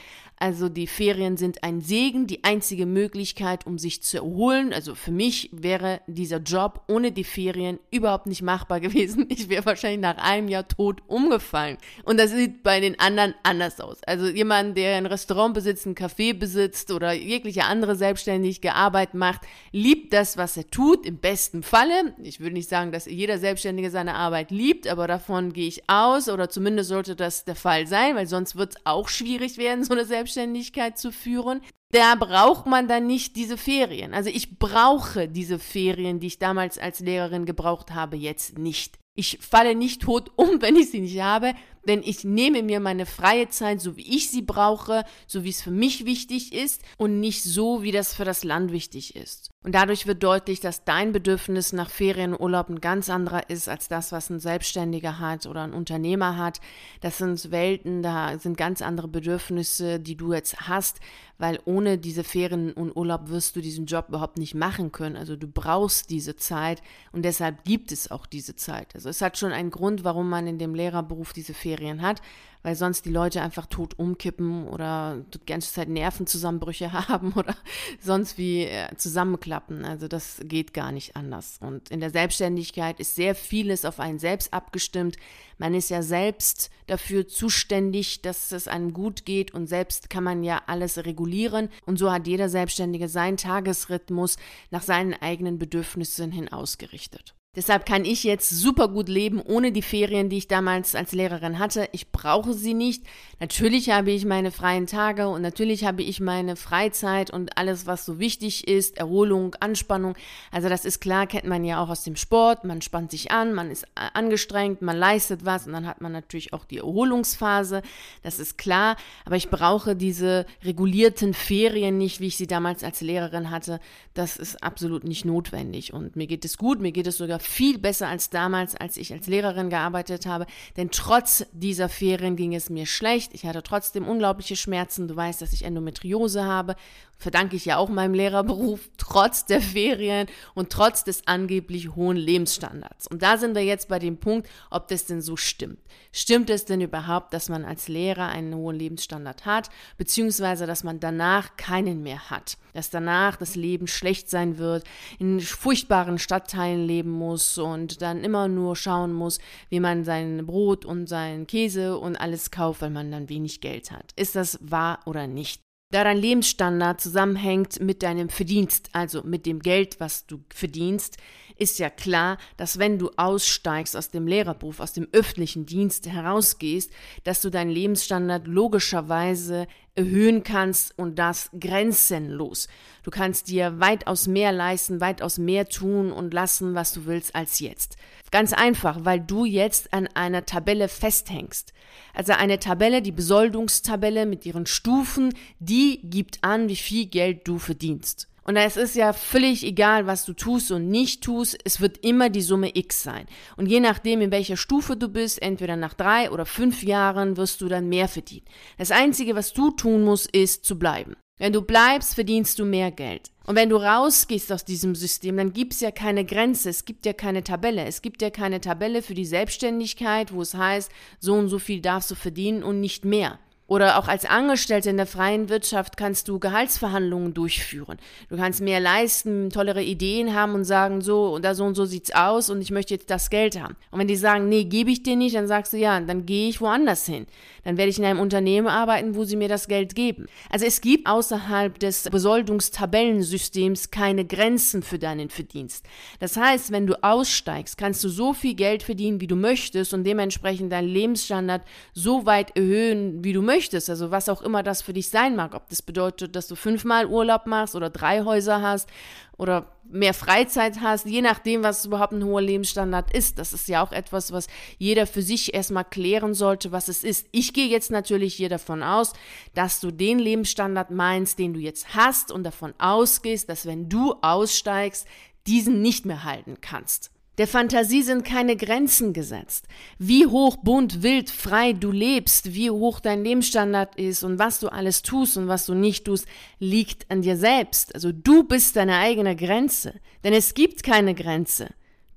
Also 0.43 0.71
die 0.71 0.87
Ferien 0.87 1.37
sind 1.37 1.62
ein 1.62 1.83
Segen, 1.83 2.27
die 2.27 2.45
einzige 2.45 2.87
Möglichkeit, 2.87 3.67
um 3.67 3.79
sich 3.79 4.03
zu 4.03 4.17
erholen. 4.17 4.73
Also 4.73 4.95
für 4.95 5.11
mich 5.11 5.51
wäre 5.53 6.01
dieser 6.07 6.39
Job 6.39 6.83
ohne 6.89 7.12
die 7.12 7.25
Ferien 7.25 7.79
überhaupt 7.91 8.27
nicht 8.27 8.41
machbar 8.41 8.81
gewesen. 8.81 9.27
Ich 9.29 9.51
wäre 9.51 9.67
wahrscheinlich 9.67 10.01
nach 10.01 10.17
einem 10.17 10.49
Jahr 10.49 10.67
tot 10.67 11.03
umgefallen. 11.09 11.77
Und 12.05 12.19
das 12.19 12.31
sieht 12.31 12.63
bei 12.63 12.81
den 12.81 12.99
anderen 12.99 13.35
anders 13.43 13.81
aus. 13.81 13.99
Also 14.06 14.29
jemand, 14.29 14.79
der 14.79 14.97
ein 14.97 15.05
Restaurant 15.05 15.53
besitzt, 15.53 15.85
ein 15.85 15.95
Café 15.95 16.33
besitzt 16.33 16.91
oder 16.91 17.13
jegliche 17.13 17.65
andere 17.65 17.95
selbstständige 17.95 18.75
Arbeit 18.75 19.13
macht, 19.13 19.43
liebt 19.73 20.15
das, 20.15 20.39
was 20.39 20.56
er 20.56 20.71
tut, 20.71 21.05
im 21.05 21.19
besten 21.19 21.63
Falle. 21.63 22.15
Ich 22.23 22.41
würde 22.41 22.50
nicht 22.52 22.69
sagen, 22.69 22.93
dass 22.93 23.06
jeder 23.06 23.38
Selbstständige 23.38 23.91
seine 23.91 24.14
Arbeit 24.14 24.50
liebt, 24.50 24.88
aber 24.88 25.06
davon 25.06 25.52
gehe 25.52 25.69
ich 25.69 25.88
aus 25.88 26.29
oder 26.29 26.49
zumindest 26.49 26.88
sollte 26.88 27.17
das 27.17 27.44
der 27.44 27.56
Fall 27.56 27.87
sein, 27.87 28.17
weil 28.17 28.26
sonst 28.26 28.56
wird 28.56 28.75
es 28.75 28.87
auch 28.87 29.08
schwierig 29.08 29.58
werden, 29.58 29.85
so 29.85 29.93
eine 29.93 30.05
Selbstständigkeit 30.05 30.99
zu 30.99 31.12
führen, 31.12 31.61
da 31.93 32.14
braucht 32.14 32.67
man 32.67 32.87
dann 32.87 33.06
nicht 33.06 33.37
diese 33.37 33.56
Ferien. 33.56 34.14
Also 34.14 34.31
ich 34.31 34.58
brauche 34.58 35.29
diese 35.29 35.58
Ferien, 35.58 36.20
die 36.20 36.29
ich 36.29 36.38
damals 36.38 36.79
als 36.79 37.00
Lehrerin 37.00 37.47
gebraucht 37.47 37.91
habe, 37.91 38.17
jetzt 38.17 38.58
nicht. 38.58 38.99
Ich 39.17 39.38
falle 39.41 39.75
nicht 39.75 40.03
tot 40.03 40.31
um, 40.37 40.49
wenn 40.62 40.76
ich 40.76 40.91
sie 40.91 41.00
nicht 41.00 41.20
habe, 41.20 41.55
denn 41.87 42.03
ich 42.05 42.25
nehme 42.25 42.62
mir 42.62 42.81
meine 42.81 43.06
freie 43.06 43.49
Zeit, 43.49 43.81
so 43.81 43.97
wie 43.97 44.17
ich 44.17 44.31
sie 44.31 44.43
brauche, 44.43 45.05
so 45.27 45.44
wie 45.44 45.50
es 45.50 45.62
für 45.62 45.71
mich 45.71 46.05
wichtig 46.05 46.53
ist 46.53 46.82
und 46.99 47.21
nicht 47.21 47.43
so, 47.43 47.82
wie 47.82 47.93
das 47.93 48.15
für 48.15 48.25
das 48.25 48.44
Land 48.44 48.73
wichtig 48.73 49.17
ist. 49.17 49.50
Und 49.62 49.75
dadurch 49.75 50.06
wird 50.06 50.23
deutlich, 50.23 50.61
dass 50.61 50.85
dein 50.85 51.12
Bedürfnis 51.12 51.75
nach 51.75 51.91
Ferienurlaub 51.91 52.71
ein 52.71 52.81
ganz 52.81 53.11
anderer 53.11 53.50
ist 53.50 53.69
als 53.69 53.88
das, 53.88 54.11
was 54.11 54.31
ein 54.31 54.41
Selbstständiger 54.41 55.19
hat 55.19 55.44
oder 55.44 55.62
ein 55.62 55.75
Unternehmer 55.75 56.38
hat. 56.38 56.61
Das 57.03 57.19
sind 57.19 57.50
Welten, 57.50 58.03
da 58.03 58.38
sind 58.38 58.56
ganz 58.56 58.81
andere 58.81 59.09
Bedürfnisse, 59.09 60.00
die 60.00 60.17
du 60.17 60.32
jetzt 60.32 60.69
hast, 60.69 61.00
weil 61.37 61.59
ohne 61.67 61.99
diese 61.99 62.25
Ferien 62.25 62.73
und 62.73 62.97
Urlaub 62.97 63.29
wirst 63.29 63.55
du 63.55 63.61
diesen 63.61 63.85
Job 63.85 64.06
überhaupt 64.09 64.38
nicht 64.38 64.55
machen 64.55 64.93
können. 64.93 65.17
Also 65.17 65.37
du 65.37 65.47
brauchst 65.47 66.09
diese 66.09 66.37
Zeit 66.37 66.81
und 67.12 67.23
deshalb 67.23 67.65
gibt 67.65 67.93
es 67.93 68.11
auch 68.11 68.25
diese 68.25 68.56
Zeit. 68.56 68.94
Also 68.94 69.11
es 69.11 69.21
hat 69.21 69.37
schon 69.37 69.53
einen 69.53 69.71
Grund, 69.71 70.05
warum 70.05 70.31
man 70.31 70.46
in 70.46 70.58
dem 70.58 70.75
Lehrerberuf 70.75 71.34
diese 71.34 71.53
Ferien 71.53 71.69
Ferien 71.70 72.03
hat, 72.03 72.20
weil 72.62 72.74
sonst 72.74 73.05
die 73.05 73.10
Leute 73.10 73.41
einfach 73.41 73.67
tot 73.67 73.98
umkippen 73.98 74.67
oder 74.69 75.24
die 75.32 75.39
ganze 75.46 75.72
Zeit 75.72 75.89
Nervenzusammenbrüche 75.89 76.93
haben 77.08 77.32
oder 77.32 77.56
sonst 78.00 78.39
wie 78.39 78.65
äh, 78.65 78.94
zusammenklappen. 78.96 79.84
Also 79.84 80.08
das 80.08 80.41
geht 80.44 80.74
gar 80.74 80.93
nicht 80.93 81.17
anders. 81.17 81.58
Und 81.60 81.91
in 81.91 82.00
der 82.00 82.10
Selbstständigkeit 82.10 82.98
ist 83.00 83.15
sehr 83.15 83.34
vieles 83.34 83.84
auf 83.84 84.00
einen 84.00 84.19
selbst 84.19 84.53
abgestimmt. 84.53 85.17
Man 85.58 85.74
ist 85.74 85.91
ja 85.91 86.03
selbst 86.03 86.70
dafür 86.86 87.29
zuständig, 87.29 88.22
dass 88.22 88.50
es 88.53 88.67
einem 88.67 88.93
gut 88.93 89.24
geht 89.24 89.55
und 89.55 89.69
selbst 89.69 90.10
kann 90.10 90.24
man 90.24 90.43
ja 90.43 90.62
alles 90.67 90.98
regulieren. 91.05 91.69
Und 91.86 91.98
so 91.98 92.10
hat 92.10 92.27
jeder 92.27 92.48
Selbstständige 92.48 93.08
seinen 93.08 93.36
Tagesrhythmus 93.36 94.36
nach 94.70 94.82
seinen 94.82 95.15
eigenen 95.15 95.58
Bedürfnissen 95.58 96.32
hin 96.32 96.50
ausgerichtet. 96.50 97.34
Deshalb 97.57 97.85
kann 97.85 98.05
ich 98.05 98.23
jetzt 98.23 98.49
super 98.49 98.87
gut 98.87 99.09
leben 99.09 99.43
ohne 99.43 99.73
die 99.73 99.83
Ferien, 99.83 100.29
die 100.29 100.37
ich 100.37 100.47
damals 100.47 100.95
als 100.95 101.11
Lehrerin 101.11 101.59
hatte. 101.59 101.89
Ich 101.91 102.13
brauche 102.13 102.53
sie 102.53 102.75
nicht. 102.75 103.03
Natürlich 103.41 103.91
habe 103.91 104.13
ich 104.13 104.25
meine 104.25 104.53
freien 104.53 104.87
Tage 104.87 105.27
und 105.27 105.43
natürlich 105.43 105.85
habe 105.85 106.05
ich 106.05 106.21
meine 106.21 106.55
Freizeit 106.55 107.33
und 107.33 107.59
alles, 107.59 107.87
was 107.87 108.05
so 108.07 108.21
wichtig 108.21 108.69
ist, 108.69 108.99
Erholung, 108.99 109.57
Anspannung. 109.59 110.15
Also 110.53 110.69
das 110.69 110.85
ist 110.85 111.01
klar, 111.01 111.27
kennt 111.27 111.45
man 111.45 111.65
ja 111.65 111.83
auch 111.83 111.89
aus 111.89 112.05
dem 112.05 112.15
Sport. 112.15 112.63
Man 112.63 112.83
spannt 112.83 113.11
sich 113.11 113.33
an, 113.33 113.53
man 113.53 113.73
ist 113.73 113.85
angestrengt, 113.97 114.81
man 114.81 114.97
leistet 114.97 115.45
was 115.45 115.67
und 115.67 115.73
dann 115.73 115.89
hat 115.89 116.01
man 116.01 116.13
natürlich 116.13 116.53
auch 116.53 116.65
die 116.65 116.79
Erholungsphase. 116.79 117.83
Das 118.23 118.39
ist 118.39 118.59
klar. 118.59 118.97
Aber 119.25 119.35
ich 119.35 119.51
brauche 119.51 119.97
diese 119.97 120.47
regulierten 120.63 121.35
Ferien 121.35 121.99
nicht, 121.99 122.21
wie 122.21 122.29
ich 122.29 122.37
sie 122.37 122.47
damals 122.47 122.85
als 122.85 123.01
Lehrerin 123.01 123.51
hatte. 123.51 123.81
Das 124.15 124.37
ist 124.37 124.63
absolut 124.63 125.03
nicht 125.03 125.25
notwendig. 125.25 125.93
Und 125.93 126.15
mir 126.15 126.29
geht 126.29 126.45
es 126.45 126.57
gut, 126.57 126.81
mir 126.81 126.93
geht 126.93 127.09
es 127.09 127.17
sogar 127.17 127.40
viel 127.43 127.79
besser 127.79 128.09
als 128.09 128.31
damals, 128.31 128.75
als 128.75 128.97
ich 128.97 129.13
als 129.13 129.27
Lehrerin 129.27 129.70
gearbeitet 129.70 130.27
habe. 130.27 130.47
Denn 130.77 130.91
trotz 130.91 131.47
dieser 131.53 131.89
Ferien 131.89 132.37
ging 132.37 132.55
es 132.55 132.70
mir 132.70 132.87
schlecht. 132.87 133.35
Ich 133.35 133.47
hatte 133.47 133.63
trotzdem 133.63 134.06
unglaubliche 134.06 134.56
Schmerzen. 134.56 135.09
Du 135.09 135.17
weißt, 135.17 135.43
dass 135.43 135.53
ich 135.53 135.65
Endometriose 135.65 136.44
habe 136.44 136.77
verdanke 137.20 137.55
ich 137.55 137.67
ja 137.67 137.77
auch 137.77 137.91
meinem 137.91 138.15
Lehrerberuf, 138.15 138.91
trotz 138.96 139.44
der 139.44 139.60
Ferien 139.60 140.27
und 140.55 140.70
trotz 140.70 141.05
des 141.05 141.27
angeblich 141.27 141.94
hohen 141.94 142.17
Lebensstandards. 142.17 143.06
Und 143.06 143.22
da 143.22 143.36
sind 143.36 143.55
wir 143.55 143.62
jetzt 143.62 143.89
bei 143.89 143.98
dem 143.98 144.17
Punkt, 144.17 144.48
ob 144.70 144.89
das 144.89 145.05
denn 145.05 145.20
so 145.20 145.36
stimmt. 145.36 145.79
Stimmt 146.12 146.50
es 146.50 146.65
denn 146.65 146.81
überhaupt, 146.81 147.34
dass 147.34 147.50
man 147.50 147.65
als 147.65 147.89
Lehrer 147.89 148.29
einen 148.29 148.55
hohen 148.55 148.77
Lebensstandard 148.77 149.44
hat, 149.44 149.69
beziehungsweise 149.98 150.67
dass 150.67 150.82
man 150.82 150.98
danach 150.98 151.56
keinen 151.56 152.03
mehr 152.03 152.31
hat? 152.31 152.56
Dass 152.72 152.89
danach 152.89 153.36
das 153.36 153.55
Leben 153.55 153.86
schlecht 153.86 154.31
sein 154.31 154.56
wird, 154.56 154.84
in 155.19 155.41
furchtbaren 155.41 156.19
Stadtteilen 156.19 156.86
leben 156.86 157.10
muss 157.10 157.58
und 157.58 158.00
dann 158.00 158.24
immer 158.24 158.48
nur 158.48 158.77
schauen 158.77 159.12
muss, 159.12 159.41
wie 159.69 159.81
man 159.81 160.05
sein 160.05 160.46
Brot 160.46 160.86
und 160.86 161.06
sein 161.06 161.46
Käse 161.46 161.98
und 161.98 162.17
alles 162.17 162.50
kauft, 162.50 162.81
weil 162.81 162.91
man 162.91 163.12
dann 163.12 163.29
wenig 163.29 163.60
Geld 163.60 163.91
hat. 163.91 164.12
Ist 164.17 164.36
das 164.36 164.58
wahr 164.62 165.00
oder 165.05 165.27
nicht? 165.27 165.60
Da 165.93 166.05
dein 166.05 166.19
Lebensstandard 166.19 167.01
zusammenhängt 167.01 167.81
mit 167.81 168.05
deinem 168.05 168.29
Verdienst, 168.29 168.91
also 168.93 169.23
mit 169.25 169.44
dem 169.44 169.59
Geld, 169.59 169.99
was 169.99 170.25
du 170.25 170.44
verdienst, 170.55 171.17
ist 171.56 171.81
ja 171.81 171.91
klar, 171.91 172.39
dass 172.56 172.79
wenn 172.79 172.97
du 172.99 173.11
aussteigst 173.17 173.97
aus 173.97 174.11
dem 174.11 174.29
Lehrerberuf, 174.29 174.79
aus 174.79 174.93
dem 174.93 175.09
öffentlichen 175.11 175.67
Dienst 175.67 176.06
herausgehst, 176.06 176.93
dass 177.25 177.43
du 177.43 177.51
deinen 177.51 177.70
Lebensstandard 177.70 178.47
logischerweise 178.47 179.67
erhöhen 179.94 180.43
kannst 180.43 180.99
und 180.99 181.19
das 181.19 181.51
grenzenlos. 181.59 182.69
Du 183.03 183.11
kannst 183.11 183.49
dir 183.49 183.81
weitaus 183.81 184.27
mehr 184.27 184.53
leisten, 184.53 185.01
weitaus 185.01 185.39
mehr 185.39 185.69
tun 185.69 186.13
und 186.13 186.32
lassen, 186.32 186.75
was 186.75 186.93
du 186.93 187.06
willst, 187.06 187.35
als 187.35 187.59
jetzt. 187.59 187.97
Ganz 188.31 188.53
einfach, 188.53 189.05
weil 189.05 189.20
du 189.20 189.44
jetzt 189.44 189.93
an 189.93 190.09
einer 190.15 190.47
Tabelle 190.47 190.89
festhängst. 190.89 191.73
Also 192.15 192.32
eine 192.32 192.59
Tabelle, 192.59 193.03
die 193.03 193.13
Besoldungstabelle 193.13 194.27
mit 194.27 194.47
ihren 194.47 194.67
Stufen, 194.67 195.35
die 195.59 196.01
gibt 196.05 196.43
an, 196.43 196.69
wie 196.69 196.77
viel 196.77 197.06
Geld 197.06 197.47
du 197.49 197.59
verdienst. 197.59 198.30
Und 198.51 198.57
es 198.57 198.77
ist 198.77 198.97
ja 198.97 199.13
völlig 199.13 199.65
egal, 199.65 200.09
was 200.09 200.25
du 200.25 200.33
tust 200.33 200.73
und 200.73 200.89
nicht 200.89 201.23
tust, 201.23 201.57
es 201.63 201.81
wird 201.81 202.05
immer 202.05 202.31
die 202.31 202.43
Summe 202.43 202.77
X 202.77 203.05
sein. 203.05 203.27
Und 203.57 203.67
je 203.67 203.79
nachdem, 203.79 204.21
in 204.21 204.33
welcher 204.33 204.57
Stufe 204.57 204.97
du 204.97 205.07
bist, 205.07 205.41
entweder 205.41 205.77
nach 205.77 205.95
drei 205.95 206.33
oder 206.33 206.45
fünf 206.45 206.83
Jahren, 206.83 207.37
wirst 207.37 207.61
du 207.61 207.69
dann 207.69 207.89
mehr 207.89 208.09
verdienen. 208.09 208.45
Das 208.77 208.91
Einzige, 208.91 209.37
was 209.37 209.53
du 209.53 209.71
tun 209.71 210.03
musst, 210.03 210.35
ist 210.35 210.65
zu 210.65 210.81
bleiben. 210.81 211.15
Wenn 211.39 211.53
du 211.53 211.63
bleibst, 211.63 212.17
verdienst 212.17 212.59
du 212.59 212.65
mehr 212.65 212.91
Geld. 212.91 213.31
Und 213.47 213.55
wenn 213.55 213.69
du 213.69 213.77
rausgehst 213.77 214.51
aus 214.51 214.65
diesem 214.65 214.97
System, 214.97 215.37
dann 215.37 215.53
gibt 215.53 215.75
es 215.75 215.81
ja 215.81 215.93
keine 215.93 216.25
Grenze, 216.25 216.71
es 216.71 216.85
gibt 216.85 217.07
ja 217.07 217.13
keine 217.13 217.45
Tabelle. 217.45 217.85
Es 217.85 218.03
gibt 218.03 218.21
ja 218.21 218.31
keine 218.31 218.61
Tabelle 218.61 219.03
für 219.03 219.15
die 219.15 219.27
Selbstständigkeit, 219.27 220.35
wo 220.35 220.43
es 220.43 220.55
heißt, 220.55 220.91
so 221.21 221.35
und 221.35 221.51
so 221.51 221.61
viel 221.61 221.81
darfst 221.81 222.11
du 222.11 222.17
verdienen 222.17 222.65
und 222.65 222.81
nicht 222.81 223.05
mehr. 223.05 223.39
Oder 223.70 224.00
auch 224.00 224.08
als 224.08 224.24
Angestellte 224.24 224.91
in 224.91 224.96
der 224.96 225.06
freien 225.06 225.48
Wirtschaft 225.48 225.96
kannst 225.96 226.27
du 226.27 226.41
Gehaltsverhandlungen 226.41 227.34
durchführen. 227.34 227.98
Du 228.29 228.36
kannst 228.36 228.60
mehr 228.60 228.81
leisten, 228.81 229.48
tollere 229.48 229.81
Ideen 229.81 230.34
haben 230.34 230.56
und 230.56 230.65
sagen, 230.65 231.03
so 231.03 231.32
und 231.32 231.44
da 231.44 231.55
so 231.55 231.62
und 231.62 231.77
so 231.77 231.84
sieht's 231.84 232.10
aus 232.10 232.50
und 232.50 232.60
ich 232.60 232.72
möchte 232.72 232.94
jetzt 232.94 233.10
das 233.10 233.31
Geld 233.31 233.60
haben. 233.62 233.77
Und 233.93 234.00
wenn 234.00 234.08
die 234.08 234.17
sagen, 234.17 234.48
nee, 234.48 234.65
gebe 234.65 234.91
ich 234.91 235.05
dir 235.05 235.15
nicht, 235.15 235.36
dann 235.36 235.46
sagst 235.46 235.72
du, 235.72 235.77
ja, 235.77 236.00
dann 236.00 236.27
gehe 236.27 236.48
ich 236.48 236.60
woanders 236.60 237.06
hin. 237.06 237.29
Dann 237.62 237.77
werde 237.77 237.91
ich 237.91 237.98
in 237.98 238.05
einem 238.05 238.19
Unternehmen 238.19 238.67
arbeiten, 238.67 239.15
wo 239.15 239.22
sie 239.22 239.36
mir 239.36 239.48
das 239.48 239.69
Geld 239.69 239.94
geben. 239.94 240.27
Also 240.48 240.67
es 240.67 240.81
gibt 240.81 241.06
außerhalb 241.06 241.79
des 241.79 242.10
Besoldungstabellensystems 242.10 243.93
keine 243.93 244.24
Grenzen 244.24 244.82
für 244.82 244.98
deinen 244.98 245.31
Verdienst. 245.31 245.86
Das 246.19 246.36
heißt, 246.36 246.72
wenn 246.72 246.89
du 246.89 247.00
aussteigst, 247.05 247.79
kannst 247.79 248.03
du 248.03 248.08
so 248.08 248.32
viel 248.32 248.55
Geld 248.55 248.82
verdienen, 248.82 249.20
wie 249.20 249.29
du 249.29 249.36
möchtest 249.36 249.94
und 249.94 250.03
dementsprechend 250.03 250.72
deinen 250.72 250.89
Lebensstandard 250.89 251.62
so 251.94 252.27
weit 252.27 252.56
erhöhen, 252.56 253.22
wie 253.22 253.32
du 253.32 253.43
möchtest 253.43 253.59
möchtest, 253.60 253.90
also 253.90 254.10
was 254.10 254.31
auch 254.31 254.40
immer 254.40 254.62
das 254.62 254.81
für 254.81 254.94
dich 254.94 255.10
sein 255.10 255.36
mag, 255.36 255.55
ob 255.55 255.69
das 255.69 255.82
bedeutet, 255.82 256.34
dass 256.34 256.48
du 256.48 256.56
fünfmal 256.56 257.05
Urlaub 257.05 257.46
machst 257.46 257.74
oder 257.74 257.90
drei 257.90 258.24
Häuser 258.24 258.62
hast 258.62 258.88
oder 259.36 259.67
mehr 259.84 260.14
Freizeit 260.14 260.81
hast, 260.81 261.05
je 261.05 261.20
nachdem, 261.20 261.62
was 261.62 261.84
überhaupt 261.84 262.14
ein 262.14 262.24
hoher 262.24 262.40
Lebensstandard 262.40 263.14
ist. 263.14 263.38
Das 263.38 263.52
ist 263.52 263.69
ja 263.69 263.82
auch 263.82 263.93
etwas, 263.93 264.32
was 264.32 264.46
jeder 264.79 265.06
für 265.06 265.20
sich 265.20 265.52
erstmal 265.52 265.84
klären 265.84 266.32
sollte, 266.32 266.72
was 266.72 266.88
es 266.88 267.05
ist. 267.05 267.26
Ich 267.32 267.52
gehe 267.52 267.69
jetzt 267.69 267.90
natürlich 267.90 268.34
hier 268.34 268.48
davon 268.48 268.82
aus, 268.82 269.12
dass 269.55 269.79
du 269.81 269.90
den 269.90 270.19
Lebensstandard 270.19 270.90
meinst, 270.90 271.38
den 271.38 271.52
du 271.52 271.60
jetzt 271.60 271.94
hast 271.94 272.32
und 272.32 272.44
davon 272.44 272.72
ausgehst, 272.79 273.50
dass 273.50 273.67
wenn 273.67 273.90
du 273.90 274.14
aussteigst, 274.22 275.06
diesen 275.46 275.82
nicht 275.82 276.06
mehr 276.06 276.24
halten 276.24 276.62
kannst. 276.62 277.10
Der 277.41 277.49
Fantasie 277.49 278.03
sind 278.03 278.23
keine 278.23 278.55
Grenzen 278.55 279.15
gesetzt. 279.15 279.65
Wie 279.99 280.27
hoch, 280.27 280.59
bunt, 280.59 281.03
wild, 281.03 281.31
frei 281.31 281.73
du 281.73 281.91
lebst, 281.91 282.53
wie 282.53 282.70
hoch 282.70 283.01
dein 283.01 283.25
Lebensstandard 283.25 283.97
ist 283.97 284.25
und 284.25 284.39
was 284.39 284.61
du 284.61 284.69
alles 284.69 285.01
tust 285.01 285.39
und 285.39 285.49
was 285.49 285.65
du 285.65 285.73
nicht 285.73 286.05
tust, 286.05 286.27
liegt 286.59 287.11
an 287.11 287.23
dir 287.23 287.39
selbst. 287.39 287.94
Also 287.94 288.13
du 288.13 288.44
bist 288.44 288.77
deine 288.77 288.99
eigene 288.99 289.37
Grenze. 289.37 289.94
Denn 290.23 290.35
es 290.35 290.53
gibt 290.53 290.82
keine 290.82 291.15
Grenze. 291.15 291.69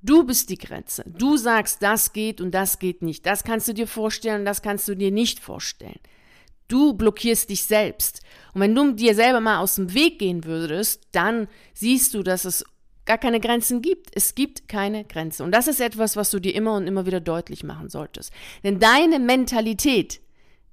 Du 0.02 0.26
bist 0.26 0.50
die 0.50 0.58
Grenze. 0.58 1.06
Du 1.08 1.38
sagst, 1.38 1.82
das 1.82 2.12
geht 2.12 2.42
und 2.42 2.52
das 2.52 2.78
geht 2.80 3.02
nicht. 3.02 3.26
Das 3.26 3.46
kannst 3.46 3.70
du 3.70 3.74
dir 3.74 3.88
vorstellen, 3.88 4.44
das 4.44 4.62
kannst 4.62 4.90
du 4.90 4.94
dir 4.94 5.12
nicht 5.12 5.40
vorstellen. 5.40 6.02
Du 6.68 6.96
blockierst 6.96 7.50
dich 7.50 7.64
selbst. 7.64 8.20
Und 8.54 8.60
wenn 8.60 8.76
du 8.76 8.92
dir 8.92 9.16
selber 9.16 9.40
mal 9.40 9.60
aus 9.60 9.76
dem 9.76 9.94
Weg 9.94 10.20
gehen 10.20 10.44
würdest, 10.44 11.08
dann 11.14 11.48
siehst 11.74 12.14
du, 12.14 12.24
dass 12.24 12.44
es 12.44 12.66
gar 13.06 13.18
keine 13.18 13.40
Grenzen 13.40 13.82
gibt. 13.82 14.10
Es 14.14 14.36
gibt 14.36 14.68
keine 14.68 15.04
Grenze. 15.04 15.44
Und 15.44 15.52
das 15.52 15.68
ist 15.68 15.82
etwas, 15.82 16.16
was 16.16 16.32
du 16.32 16.40
dir 16.40 16.56
immer 16.56 16.76
und 16.76 16.88
immer 16.88 17.06
wieder 17.06 17.20
deutlich 17.20 17.64
machen 17.64 17.90
solltest. 17.90 18.32
Denn 18.64 18.80
deine 18.80 19.20
Mentalität, 19.20 20.22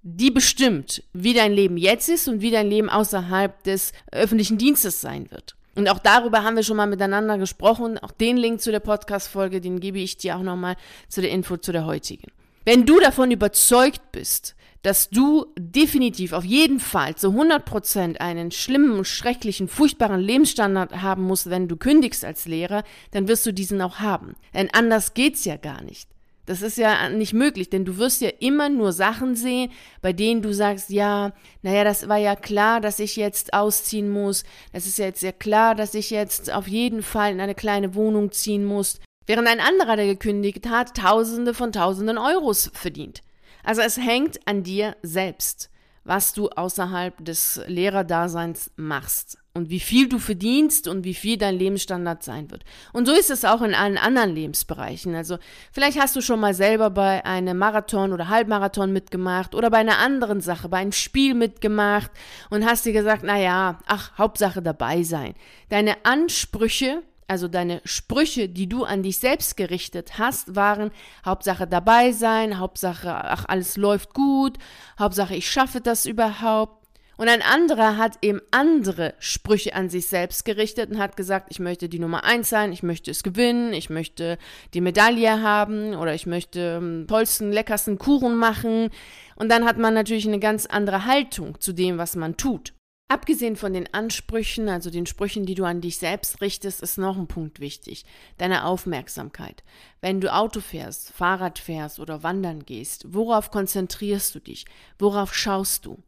die 0.02 0.30
bestimmt, 0.30 1.02
wie 1.12 1.34
dein 1.34 1.52
Leben 1.52 1.76
jetzt 1.76 2.08
ist 2.08 2.28
und 2.28 2.40
wie 2.40 2.50
dein 2.50 2.68
Leben 2.68 2.88
außerhalb 2.88 3.62
des 3.64 3.92
öffentlichen 4.12 4.58
Dienstes 4.58 5.00
sein 5.00 5.30
wird. 5.30 5.56
Und 5.74 5.88
auch 5.88 5.98
darüber 5.98 6.42
haben 6.42 6.56
wir 6.56 6.62
schon 6.62 6.76
mal 6.76 6.86
miteinander 6.86 7.38
gesprochen. 7.38 7.98
Auch 7.98 8.10
den 8.10 8.36
Link 8.36 8.60
zu 8.60 8.70
der 8.70 8.80
Podcast-Folge, 8.80 9.60
den 9.60 9.80
gebe 9.80 9.98
ich 9.98 10.16
dir 10.16 10.36
auch 10.36 10.42
nochmal 10.42 10.76
zu 11.08 11.20
der 11.20 11.30
Info 11.30 11.56
zu 11.56 11.72
der 11.72 11.86
heutigen. 11.86 12.30
Wenn 12.64 12.86
du 12.86 13.00
davon 13.00 13.30
überzeugt 13.30 14.12
bist, 14.12 14.54
dass 14.82 15.10
du 15.10 15.46
definitiv 15.58 16.32
auf 16.32 16.44
jeden 16.44 16.80
Fall 16.80 17.14
zu 17.14 17.28
100 17.28 17.64
Prozent 17.64 18.20
einen 18.20 18.50
schlimmen, 18.50 19.04
schrecklichen, 19.04 19.68
furchtbaren 19.68 20.20
Lebensstandard 20.20 21.02
haben 21.02 21.24
musst, 21.24 21.50
wenn 21.50 21.68
du 21.68 21.76
kündigst 21.76 22.24
als 22.24 22.46
Lehrer, 22.46 22.82
dann 23.10 23.28
wirst 23.28 23.44
du 23.46 23.52
diesen 23.52 23.80
auch 23.82 23.98
haben. 23.98 24.34
Denn 24.54 24.70
anders 24.72 25.14
geht's 25.14 25.44
ja 25.44 25.56
gar 25.56 25.82
nicht. 25.82 26.08
Das 26.46 26.62
ist 26.62 26.78
ja 26.78 27.08
nicht 27.10 27.32
möglich, 27.32 27.70
denn 27.70 27.84
du 27.84 27.98
wirst 27.98 28.22
ja 28.22 28.30
immer 28.40 28.68
nur 28.68 28.92
Sachen 28.92 29.36
sehen, 29.36 29.70
bei 30.02 30.12
denen 30.12 30.42
du 30.42 30.52
sagst, 30.52 30.90
ja, 30.90 31.32
naja, 31.62 31.84
das 31.84 32.08
war 32.08 32.16
ja 32.16 32.34
klar, 32.34 32.80
dass 32.80 32.98
ich 32.98 33.14
jetzt 33.14 33.52
ausziehen 33.52 34.10
muss. 34.10 34.42
Das 34.72 34.86
ist 34.86 34.98
ja 34.98 35.04
jetzt 35.04 35.20
sehr 35.20 35.32
klar, 35.32 35.76
dass 35.76 35.94
ich 35.94 36.10
jetzt 36.10 36.52
auf 36.52 36.66
jeden 36.66 37.04
Fall 37.04 37.30
in 37.30 37.40
eine 37.40 37.54
kleine 37.54 37.94
Wohnung 37.94 38.32
ziehen 38.32 38.64
muss. 38.64 38.98
Während 39.26 39.46
ein 39.46 39.60
anderer, 39.60 39.94
der 39.94 40.06
gekündigt 40.06 40.68
hat, 40.68 40.96
Tausende 40.96 41.54
von 41.54 41.70
Tausenden 41.70 42.18
Euros 42.18 42.68
verdient. 42.74 43.22
Also 43.64 43.82
es 43.82 43.96
hängt 43.96 44.46
an 44.46 44.62
dir 44.62 44.96
selbst, 45.02 45.70
was 46.04 46.32
du 46.32 46.48
außerhalb 46.48 47.24
des 47.24 47.60
Lehrerdaseins 47.66 48.70
machst 48.76 49.38
und 49.52 49.68
wie 49.68 49.80
viel 49.80 50.08
du 50.08 50.18
verdienst 50.18 50.86
und 50.88 51.04
wie 51.04 51.14
viel 51.14 51.36
dein 51.36 51.56
Lebensstandard 51.56 52.22
sein 52.22 52.50
wird. 52.50 52.64
Und 52.92 53.06
so 53.06 53.12
ist 53.12 53.30
es 53.30 53.44
auch 53.44 53.62
in 53.62 53.74
allen 53.74 53.98
anderen 53.98 54.34
Lebensbereichen. 54.34 55.14
Also 55.14 55.38
vielleicht 55.72 56.00
hast 56.00 56.14
du 56.16 56.20
schon 56.20 56.40
mal 56.40 56.54
selber 56.54 56.90
bei 56.90 57.24
einem 57.24 57.58
Marathon 57.58 58.12
oder 58.12 58.28
Halbmarathon 58.28 58.92
mitgemacht 58.92 59.54
oder 59.54 59.70
bei 59.70 59.78
einer 59.78 59.98
anderen 59.98 60.40
Sache, 60.40 60.68
bei 60.68 60.78
einem 60.78 60.92
Spiel 60.92 61.34
mitgemacht 61.34 62.10
und 62.48 62.64
hast 62.64 62.86
dir 62.86 62.92
gesagt, 62.92 63.22
na 63.24 63.38
ja, 63.38 63.78
ach, 63.86 64.16
Hauptsache 64.18 64.62
dabei 64.62 65.02
sein. 65.02 65.34
Deine 65.68 66.04
Ansprüche 66.04 67.02
also 67.30 67.46
deine 67.46 67.80
Sprüche, 67.84 68.48
die 68.48 68.68
du 68.68 68.84
an 68.84 69.04
dich 69.04 69.18
selbst 69.18 69.56
gerichtet 69.56 70.18
hast, 70.18 70.56
waren 70.56 70.90
Hauptsache 71.24 71.68
dabei 71.68 72.10
sein, 72.10 72.58
Hauptsache, 72.58 73.14
ach, 73.14 73.44
alles 73.46 73.76
läuft 73.76 74.14
gut, 74.14 74.58
Hauptsache, 74.98 75.36
ich 75.36 75.48
schaffe 75.48 75.80
das 75.80 76.06
überhaupt. 76.06 76.80
Und 77.16 77.28
ein 77.28 77.42
anderer 77.42 77.98
hat 77.98 78.16
eben 78.22 78.40
andere 78.50 79.14
Sprüche 79.18 79.74
an 79.74 79.90
sich 79.90 80.06
selbst 80.06 80.44
gerichtet 80.44 80.90
und 80.90 80.98
hat 80.98 81.16
gesagt, 81.16 81.48
ich 81.50 81.60
möchte 81.60 81.88
die 81.88 81.98
Nummer 81.98 82.24
eins 82.24 82.48
sein, 82.48 82.72
ich 82.72 82.82
möchte 82.82 83.10
es 83.10 83.22
gewinnen, 83.22 83.74
ich 83.74 83.90
möchte 83.90 84.36
die 84.74 84.80
Medaille 84.80 85.42
haben 85.42 85.94
oder 85.94 86.14
ich 86.14 86.26
möchte 86.26 86.78
ähm, 86.78 87.04
tollsten, 87.06 87.52
leckersten 87.52 87.98
Kuchen 87.98 88.36
machen. 88.36 88.88
Und 89.36 89.50
dann 89.50 89.66
hat 89.66 89.76
man 89.76 89.94
natürlich 89.94 90.26
eine 90.26 90.40
ganz 90.40 90.66
andere 90.66 91.04
Haltung 91.04 91.60
zu 91.60 91.74
dem, 91.74 91.98
was 91.98 92.16
man 92.16 92.38
tut. 92.38 92.72
Abgesehen 93.10 93.56
von 93.56 93.72
den 93.72 93.92
Ansprüchen, 93.92 94.68
also 94.68 94.88
den 94.88 95.04
Sprüchen, 95.04 95.44
die 95.44 95.56
du 95.56 95.64
an 95.64 95.80
dich 95.80 95.98
selbst 95.98 96.40
richtest, 96.40 96.80
ist 96.80 96.96
noch 96.96 97.18
ein 97.18 97.26
Punkt 97.26 97.58
wichtig. 97.58 98.04
Deine 98.38 98.64
Aufmerksamkeit. 98.64 99.64
Wenn 100.00 100.20
du 100.20 100.32
Auto 100.32 100.60
fährst, 100.60 101.10
Fahrrad 101.10 101.58
fährst 101.58 101.98
oder 101.98 102.22
wandern 102.22 102.64
gehst, 102.64 103.12
worauf 103.12 103.50
konzentrierst 103.50 104.32
du 104.36 104.38
dich? 104.38 104.64
Worauf 104.96 105.34
schaust 105.34 105.86
du? 105.86 105.98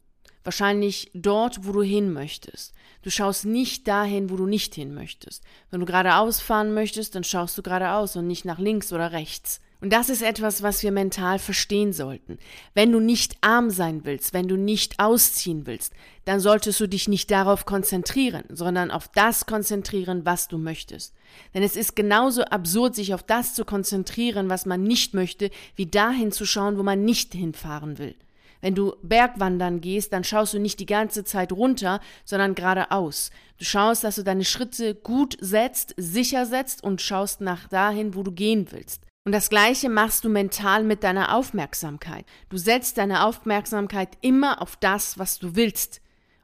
Wahrscheinlich 0.45 1.11
dort, 1.13 1.67
wo 1.67 1.73
du 1.73 1.81
hin 1.81 2.13
möchtest. 2.13 2.73
Du 3.01 3.09
schaust 3.09 3.43
nicht 3.43 3.85
dahin, 3.85 4.29
wo 4.29 4.37
du 4.37 4.45
nicht 4.45 4.73
hin 4.73 4.93
möchtest. 4.93 5.43
Wenn 5.71 5.81
du 5.81 5.85
geradeaus 5.85 6.39
fahren 6.39 6.73
möchtest, 6.73 7.15
dann 7.15 7.25
schaust 7.25 7.57
du 7.57 7.63
geradeaus 7.63 8.15
und 8.15 8.27
nicht 8.27 8.45
nach 8.45 8.59
links 8.59 8.93
oder 8.93 9.11
rechts. 9.11 9.59
Und 9.83 9.91
das 9.91 10.07
ist 10.07 10.21
etwas, 10.21 10.63
was 10.63 10.81
wir 10.81 10.93
mental 10.93 11.39
verstehen 11.39 11.91
sollten. 11.91 12.39
Wenn 12.73 12.93
du 12.93 13.01
nicht 13.01 13.35
arm 13.41 13.69
sein 13.69 14.05
willst, 14.05 14.33
wenn 14.33 14.47
du 14.47 14.55
nicht 14.55 14.97
ausziehen 14.97 15.67
willst, 15.67 15.91
dann 16.23 16.39
solltest 16.39 16.79
du 16.79 16.87
dich 16.87 17.09
nicht 17.09 17.29
darauf 17.29 17.65
konzentrieren, 17.65 18.45
sondern 18.47 18.91
auf 18.91 19.09
das 19.09 19.45
konzentrieren, 19.45 20.25
was 20.25 20.47
du 20.47 20.57
möchtest. 20.57 21.13
Denn 21.53 21.63
es 21.63 21.75
ist 21.75 21.97
genauso 21.97 22.45
absurd, 22.45 22.95
sich 22.95 23.13
auf 23.13 23.23
das 23.23 23.55
zu 23.55 23.65
konzentrieren, 23.65 24.47
was 24.47 24.65
man 24.65 24.83
nicht 24.83 25.13
möchte, 25.13 25.49
wie 25.75 25.87
dahin 25.87 26.31
zu 26.31 26.45
schauen, 26.45 26.77
wo 26.77 26.83
man 26.83 27.03
nicht 27.03 27.33
hinfahren 27.33 27.97
will. 27.97 28.15
Wenn 28.61 28.75
du 28.75 28.95
Bergwandern 29.03 29.81
gehst, 29.81 30.13
dann 30.13 30.23
schaust 30.23 30.53
du 30.53 30.59
nicht 30.59 30.79
die 30.79 30.85
ganze 30.85 31.25
Zeit 31.25 31.51
runter, 31.51 31.99
sondern 32.23 32.55
geradeaus. 32.55 33.31
Du 33.57 33.65
schaust, 33.65 34.05
dass 34.05 34.15
du 34.15 34.23
deine 34.23 34.45
Schritte 34.45 34.95
gut 34.95 35.35
setzt, 35.41 35.93
sicher 35.97 36.45
setzt 36.45 36.85
und 36.85 37.01
schaust 37.01 37.41
nach 37.41 37.67
dahin, 37.67 38.15
wo 38.15 38.23
du 38.23 38.31
gehen 38.31 38.67
willst. 38.71 39.01
Und 39.25 39.31
das 39.31 39.49
Gleiche 39.49 39.89
machst 39.89 40.25
du 40.25 40.29
mental 40.29 40.83
mit 40.83 41.03
deiner 41.03 41.33
Aufmerksamkeit. 41.33 42.25
Du 42.49 42.57
setzt 42.57 42.97
deine 42.97 43.25
Aufmerksamkeit 43.25 44.17
immer 44.21 44.61
auf 44.61 44.75
das, 44.75 45.17
was 45.17 45.39
du 45.39 45.55
willst 45.55 46.01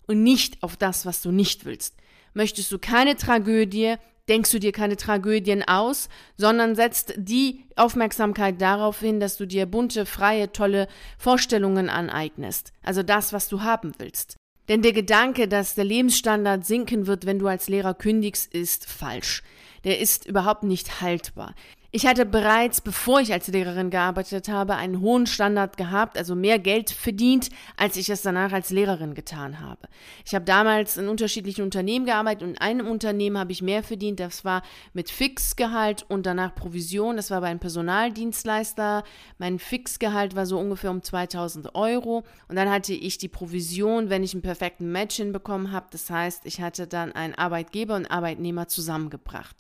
und 0.07 0.23
nicht 0.23 0.63
auf 0.63 0.77
das, 0.77 1.05
was 1.05 1.21
du 1.21 1.31
nicht 1.31 1.65
willst. 1.65 1.95
Möchtest 2.33 2.71
du 2.71 2.79
keine 2.79 3.17
Tragödie, 3.17 3.95
denkst 4.29 4.51
du 4.51 4.59
dir 4.59 4.71
keine 4.71 4.95
Tragödien 4.95 5.67
aus, 5.67 6.07
sondern 6.37 6.75
setzt 6.75 7.15
die 7.17 7.65
Aufmerksamkeit 7.75 8.61
darauf 8.61 8.99
hin, 8.99 9.19
dass 9.19 9.35
du 9.35 9.45
dir 9.45 9.65
bunte, 9.65 10.05
freie, 10.05 10.53
tolle 10.53 10.87
Vorstellungen 11.17 11.89
aneignest. 11.89 12.71
Also 12.81 13.03
das, 13.03 13.33
was 13.33 13.49
du 13.49 13.61
haben 13.61 13.91
willst. 13.97 14.37
Denn 14.69 14.83
der 14.83 14.93
Gedanke, 14.93 15.47
dass 15.49 15.75
der 15.75 15.83
Lebensstandard 15.83 16.65
sinken 16.65 17.07
wird, 17.07 17.25
wenn 17.25 17.39
du 17.39 17.47
als 17.47 17.67
Lehrer 17.67 17.95
kündigst, 17.95 18.53
ist 18.53 18.85
falsch. 18.85 19.43
Der 19.83 19.99
ist 19.99 20.27
überhaupt 20.27 20.63
nicht 20.63 21.01
haltbar. 21.01 21.55
Ich 21.91 22.05
hatte 22.05 22.27
bereits, 22.27 22.81
bevor 22.81 23.19
ich 23.19 23.33
als 23.33 23.47
Lehrerin 23.47 23.89
gearbeitet 23.89 24.47
habe, 24.47 24.75
einen 24.75 25.01
hohen 25.01 25.25
Standard 25.25 25.75
gehabt, 25.75 26.19
also 26.19 26.35
mehr 26.35 26.59
Geld 26.59 26.91
verdient, 26.91 27.49
als 27.77 27.97
ich 27.97 28.11
es 28.11 28.21
danach 28.21 28.53
als 28.53 28.69
Lehrerin 28.69 29.15
getan 29.15 29.59
habe. 29.59 29.87
Ich 30.23 30.35
habe 30.35 30.45
damals 30.45 30.97
in 30.97 31.07
unterschiedlichen 31.07 31.63
Unternehmen 31.63 32.05
gearbeitet 32.05 32.43
und 32.43 32.49
in 32.51 32.57
einem 32.59 32.85
Unternehmen 32.85 33.39
habe 33.39 33.53
ich 33.53 33.63
mehr 33.63 33.81
verdient, 33.81 34.19
das 34.19 34.45
war 34.45 34.61
mit 34.93 35.09
Fixgehalt 35.09 36.05
und 36.07 36.27
danach 36.27 36.53
Provision, 36.53 37.15
das 37.15 37.31
war 37.31 37.41
bei 37.41 37.47
einem 37.47 37.59
Personaldienstleister. 37.59 39.03
Mein 39.39 39.57
Fixgehalt 39.57 40.35
war 40.35 40.45
so 40.45 40.59
ungefähr 40.59 40.91
um 40.91 41.01
2000 41.01 41.73
Euro 41.73 42.23
und 42.47 42.55
dann 42.55 42.69
hatte 42.69 42.93
ich 42.93 43.17
die 43.17 43.29
Provision, 43.29 44.11
wenn 44.11 44.21
ich 44.21 44.33
einen 44.33 44.43
perfekten 44.43 44.91
Match 44.91 45.15
hinbekommen 45.15 45.71
habe. 45.71 45.87
Das 45.89 46.07
heißt, 46.07 46.45
ich 46.45 46.61
hatte 46.61 46.85
dann 46.85 47.13
einen 47.13 47.33
Arbeitgeber 47.33 47.95
und 47.95 48.11
Arbeitnehmer 48.11 48.67
zusammengebracht. 48.67 49.55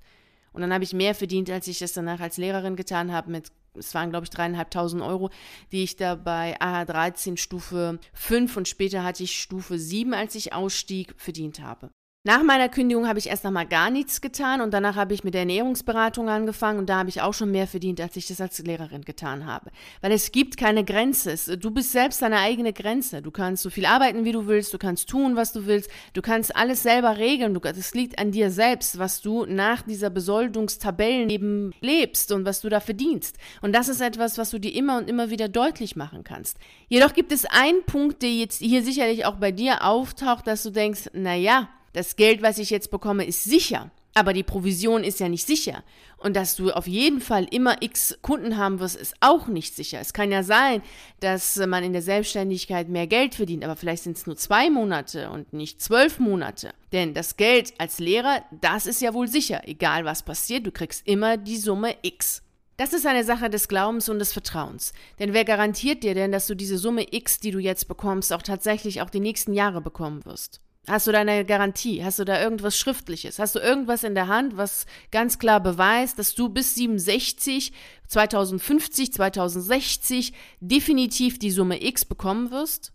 Und 0.53 0.61
dann 0.61 0.73
habe 0.73 0.83
ich 0.83 0.93
mehr 0.93 1.15
verdient, 1.15 1.49
als 1.49 1.67
ich 1.67 1.81
es 1.81 1.93
danach 1.93 2.19
als 2.19 2.37
Lehrerin 2.37 2.75
getan 2.75 3.11
habe 3.11 3.31
mit 3.31 3.51
es 3.75 3.93
waren, 3.93 4.09
glaube 4.09 4.25
ich, 4.25 4.29
dreieinhalbtausend 4.29 5.01
Euro, 5.01 5.29
die 5.71 5.83
ich 5.83 5.95
da 5.95 6.15
bei 6.15 6.59
AH13 6.59 7.37
Stufe 7.37 7.99
5 8.13 8.57
und 8.57 8.67
später 8.67 9.03
hatte 9.03 9.23
ich 9.23 9.39
Stufe 9.41 9.77
7, 9.77 10.13
als 10.13 10.35
ich 10.35 10.53
ausstieg, 10.53 11.13
verdient 11.17 11.61
habe. 11.61 11.91
Nach 12.25 12.43
meiner 12.43 12.67
Kündigung 12.67 13.07
habe 13.07 13.17
ich 13.17 13.29
erst 13.29 13.45
einmal 13.45 13.65
gar 13.65 13.89
nichts 13.89 14.19
getan 14.19 14.59
und 14.59 14.73
danach 14.73 14.97
habe 14.97 15.13
ich 15.13 15.23
mit 15.23 15.33
der 15.33 15.43
Ernährungsberatung 15.43 16.27
angefangen 16.27 16.77
und 16.77 16.89
da 16.89 16.97
habe 16.97 17.07
ich 17.07 17.21
auch 17.21 17.33
schon 17.33 17.49
mehr 17.49 17.65
verdient, 17.65 18.01
als 18.01 18.17
ich 18.17 18.27
das 18.27 18.41
als 18.41 18.59
Lehrerin 18.59 19.03
getan 19.03 19.45
habe. 19.45 19.71
Weil 20.01 20.11
es 20.11 20.33
gibt 20.33 20.57
keine 20.57 20.83
Grenze. 20.83 21.57
Du 21.57 21.71
bist 21.71 21.93
selbst 21.93 22.21
deine 22.21 22.39
eigene 22.39 22.73
Grenze. 22.73 23.21
Du 23.21 23.31
kannst 23.31 23.63
so 23.63 23.69
viel 23.69 23.85
arbeiten, 23.85 24.25
wie 24.25 24.33
du 24.33 24.47
willst, 24.47 24.73
du 24.73 24.77
kannst 24.77 25.07
tun, 25.07 25.37
was 25.37 25.53
du 25.53 25.65
willst, 25.65 25.89
du 26.11 26.21
kannst 26.21 26.53
alles 26.57 26.83
selber 26.83 27.17
regeln. 27.17 27.57
Es 27.63 27.93
liegt 27.93 28.19
an 28.19 28.31
dir 28.31 28.51
selbst, 28.51 28.99
was 28.99 29.21
du 29.21 29.45
nach 29.45 29.83
dieser 29.83 30.09
Besoldungstabellenleben 30.09 31.73
lebst 31.79 32.33
und 32.33 32.43
was 32.43 32.59
du 32.59 32.67
da 32.67 32.81
verdienst. 32.81 33.37
Und 33.61 33.71
das 33.71 33.87
ist 33.87 34.01
etwas, 34.01 34.37
was 34.37 34.49
du 34.49 34.59
dir 34.59 34.75
immer 34.75 34.97
und 34.97 35.09
immer 35.09 35.29
wieder 35.29 35.47
deutlich 35.47 35.95
machen 35.95 36.25
kannst. 36.25 36.57
Jedoch 36.89 37.13
gibt 37.13 37.31
es 37.31 37.45
einen 37.45 37.85
Punkt, 37.85 38.21
der 38.23 38.33
jetzt 38.33 38.59
hier 38.59 38.83
sicherlich 38.83 39.25
auch 39.25 39.37
bei 39.37 39.53
dir 39.53 39.85
auftaucht, 39.85 40.47
dass 40.47 40.63
du 40.63 40.69
denkst, 40.69 41.11
na 41.13 41.33
ja, 41.33 41.69
das 41.93 42.15
Geld, 42.15 42.41
was 42.41 42.57
ich 42.57 42.69
jetzt 42.69 42.91
bekomme, 42.91 43.25
ist 43.25 43.43
sicher. 43.43 43.91
Aber 44.15 44.33
die 44.33 44.43
Provision 44.43 45.03
ist 45.03 45.19
ja 45.19 45.29
nicht 45.29 45.45
sicher. 45.45 45.83
Und 46.17 46.35
dass 46.35 46.55
du 46.55 46.71
auf 46.71 46.87
jeden 46.87 47.21
Fall 47.21 47.47
immer 47.51 47.81
x 47.81 48.17
Kunden 48.21 48.57
haben 48.57 48.79
wirst, 48.79 48.95
ist 48.95 49.15
auch 49.21 49.47
nicht 49.47 49.75
sicher. 49.75 49.99
Es 50.01 50.13
kann 50.13 50.31
ja 50.31 50.43
sein, 50.43 50.81
dass 51.19 51.55
man 51.55 51.83
in 51.83 51.93
der 51.93 52.01
Selbstständigkeit 52.01 52.89
mehr 52.89 53.07
Geld 53.07 53.35
verdient, 53.35 53.63
aber 53.63 53.75
vielleicht 53.75 54.03
sind 54.03 54.17
es 54.17 54.25
nur 54.25 54.35
zwei 54.35 54.69
Monate 54.69 55.29
und 55.29 55.53
nicht 55.53 55.81
zwölf 55.81 56.19
Monate. 56.19 56.71
Denn 56.91 57.13
das 57.13 57.37
Geld 57.37 57.73
als 57.77 57.99
Lehrer, 57.99 58.43
das 58.59 58.87
ist 58.87 59.01
ja 59.01 59.13
wohl 59.13 59.27
sicher. 59.27 59.61
Egal 59.65 60.05
was 60.05 60.23
passiert, 60.23 60.65
du 60.65 60.71
kriegst 60.71 61.07
immer 61.07 61.37
die 61.37 61.57
Summe 61.57 61.95
x. 62.01 62.41
Das 62.77 62.93
ist 62.93 63.05
eine 63.05 63.23
Sache 63.23 63.49
des 63.49 63.67
Glaubens 63.67 64.09
und 64.09 64.19
des 64.19 64.33
Vertrauens. 64.33 64.93
Denn 65.19 65.33
wer 65.33 65.45
garantiert 65.45 66.03
dir 66.03 66.15
denn, 66.15 66.31
dass 66.31 66.47
du 66.47 66.55
diese 66.55 66.77
Summe 66.77 67.05
x, 67.11 67.39
die 67.39 67.51
du 67.51 67.59
jetzt 67.59 67.87
bekommst, 67.87 68.33
auch 68.33 68.41
tatsächlich 68.41 69.01
auch 69.01 69.09
die 69.09 69.19
nächsten 69.19 69.53
Jahre 69.53 69.81
bekommen 69.81 70.25
wirst? 70.25 70.61
Hast 70.89 71.05
du 71.05 71.11
da 71.11 71.19
eine 71.19 71.45
Garantie? 71.45 72.03
Hast 72.03 72.17
du 72.17 72.25
da 72.25 72.41
irgendwas 72.41 72.75
Schriftliches? 72.75 73.37
Hast 73.37 73.53
du 73.53 73.59
irgendwas 73.59 74.03
in 74.03 74.15
der 74.15 74.27
Hand, 74.27 74.57
was 74.57 74.87
ganz 75.11 75.37
klar 75.37 75.59
beweist, 75.59 76.17
dass 76.17 76.33
du 76.33 76.49
bis 76.49 76.73
67, 76.73 77.71
2050, 78.07 79.13
2060 79.13 80.33
definitiv 80.59 81.37
die 81.37 81.51
Summe 81.51 81.83
X 81.83 82.05
bekommen 82.05 82.49
wirst? 82.49 82.91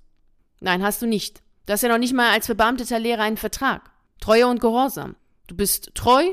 Nein, 0.58 0.82
hast 0.82 1.02
du 1.02 1.06
nicht. 1.06 1.42
Du 1.66 1.72
hast 1.72 1.82
ja 1.82 1.88
noch 1.88 1.98
nicht 1.98 2.14
mal 2.14 2.32
als 2.32 2.46
verbeamteter 2.46 2.98
Lehrer 2.98 3.22
einen 3.22 3.36
Vertrag. 3.36 3.92
Treue 4.20 4.48
und 4.48 4.60
Gehorsam. 4.60 5.14
Du 5.46 5.54
bist 5.54 5.94
treu, 5.94 6.24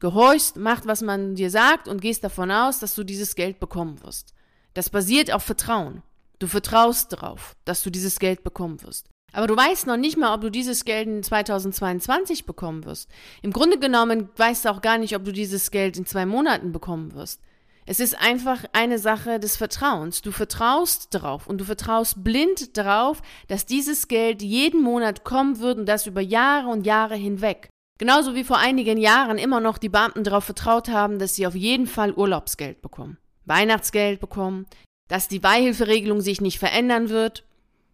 gehorchst, 0.00 0.56
machst, 0.56 0.86
was 0.86 1.02
man 1.02 1.34
dir 1.34 1.50
sagt 1.50 1.86
und 1.86 2.00
gehst 2.00 2.24
davon 2.24 2.50
aus, 2.50 2.78
dass 2.78 2.94
du 2.94 3.04
dieses 3.04 3.34
Geld 3.34 3.60
bekommen 3.60 4.02
wirst. 4.02 4.32
Das 4.72 4.88
basiert 4.88 5.30
auf 5.32 5.42
Vertrauen. 5.42 6.02
Du 6.38 6.46
vertraust 6.46 7.12
darauf, 7.12 7.56
dass 7.66 7.82
du 7.82 7.90
dieses 7.90 8.18
Geld 8.18 8.42
bekommen 8.42 8.82
wirst. 8.82 9.09
Aber 9.32 9.46
du 9.46 9.56
weißt 9.56 9.86
noch 9.86 9.96
nicht 9.96 10.16
mal, 10.16 10.34
ob 10.34 10.40
du 10.40 10.50
dieses 10.50 10.84
Geld 10.84 11.06
in 11.06 11.22
2022 11.22 12.46
bekommen 12.46 12.84
wirst. 12.84 13.08
Im 13.42 13.52
Grunde 13.52 13.78
genommen 13.78 14.28
weißt 14.36 14.64
du 14.64 14.70
auch 14.70 14.80
gar 14.80 14.98
nicht, 14.98 15.14
ob 15.14 15.24
du 15.24 15.32
dieses 15.32 15.70
Geld 15.70 15.96
in 15.96 16.06
zwei 16.06 16.26
Monaten 16.26 16.72
bekommen 16.72 17.14
wirst. 17.14 17.40
Es 17.86 17.98
ist 17.98 18.20
einfach 18.20 18.64
eine 18.72 18.98
Sache 18.98 19.40
des 19.40 19.56
Vertrauens. 19.56 20.22
Du 20.22 20.30
vertraust 20.30 21.12
darauf 21.14 21.46
und 21.46 21.58
du 21.58 21.64
vertraust 21.64 22.22
blind 22.22 22.76
darauf, 22.76 23.22
dass 23.48 23.66
dieses 23.66 24.06
Geld 24.06 24.42
jeden 24.42 24.82
Monat 24.82 25.24
kommen 25.24 25.58
wird 25.60 25.78
und 25.78 25.86
das 25.86 26.06
über 26.06 26.20
Jahre 26.20 26.68
und 26.68 26.86
Jahre 26.86 27.16
hinweg. 27.16 27.68
Genauso 27.98 28.34
wie 28.34 28.44
vor 28.44 28.58
einigen 28.58 28.96
Jahren 28.96 29.38
immer 29.38 29.60
noch 29.60 29.76
die 29.76 29.88
Beamten 29.88 30.24
darauf 30.24 30.44
vertraut 30.44 30.88
haben, 30.88 31.18
dass 31.18 31.34
sie 31.34 31.46
auf 31.46 31.54
jeden 31.54 31.86
Fall 31.86 32.12
Urlaubsgeld 32.12 32.80
bekommen, 32.80 33.18
Weihnachtsgeld 33.44 34.20
bekommen, 34.20 34.66
dass 35.08 35.28
die 35.28 35.40
Beihilferegelung 35.40 36.20
sich 36.20 36.40
nicht 36.40 36.58
verändern 36.58 37.08
wird 37.08 37.44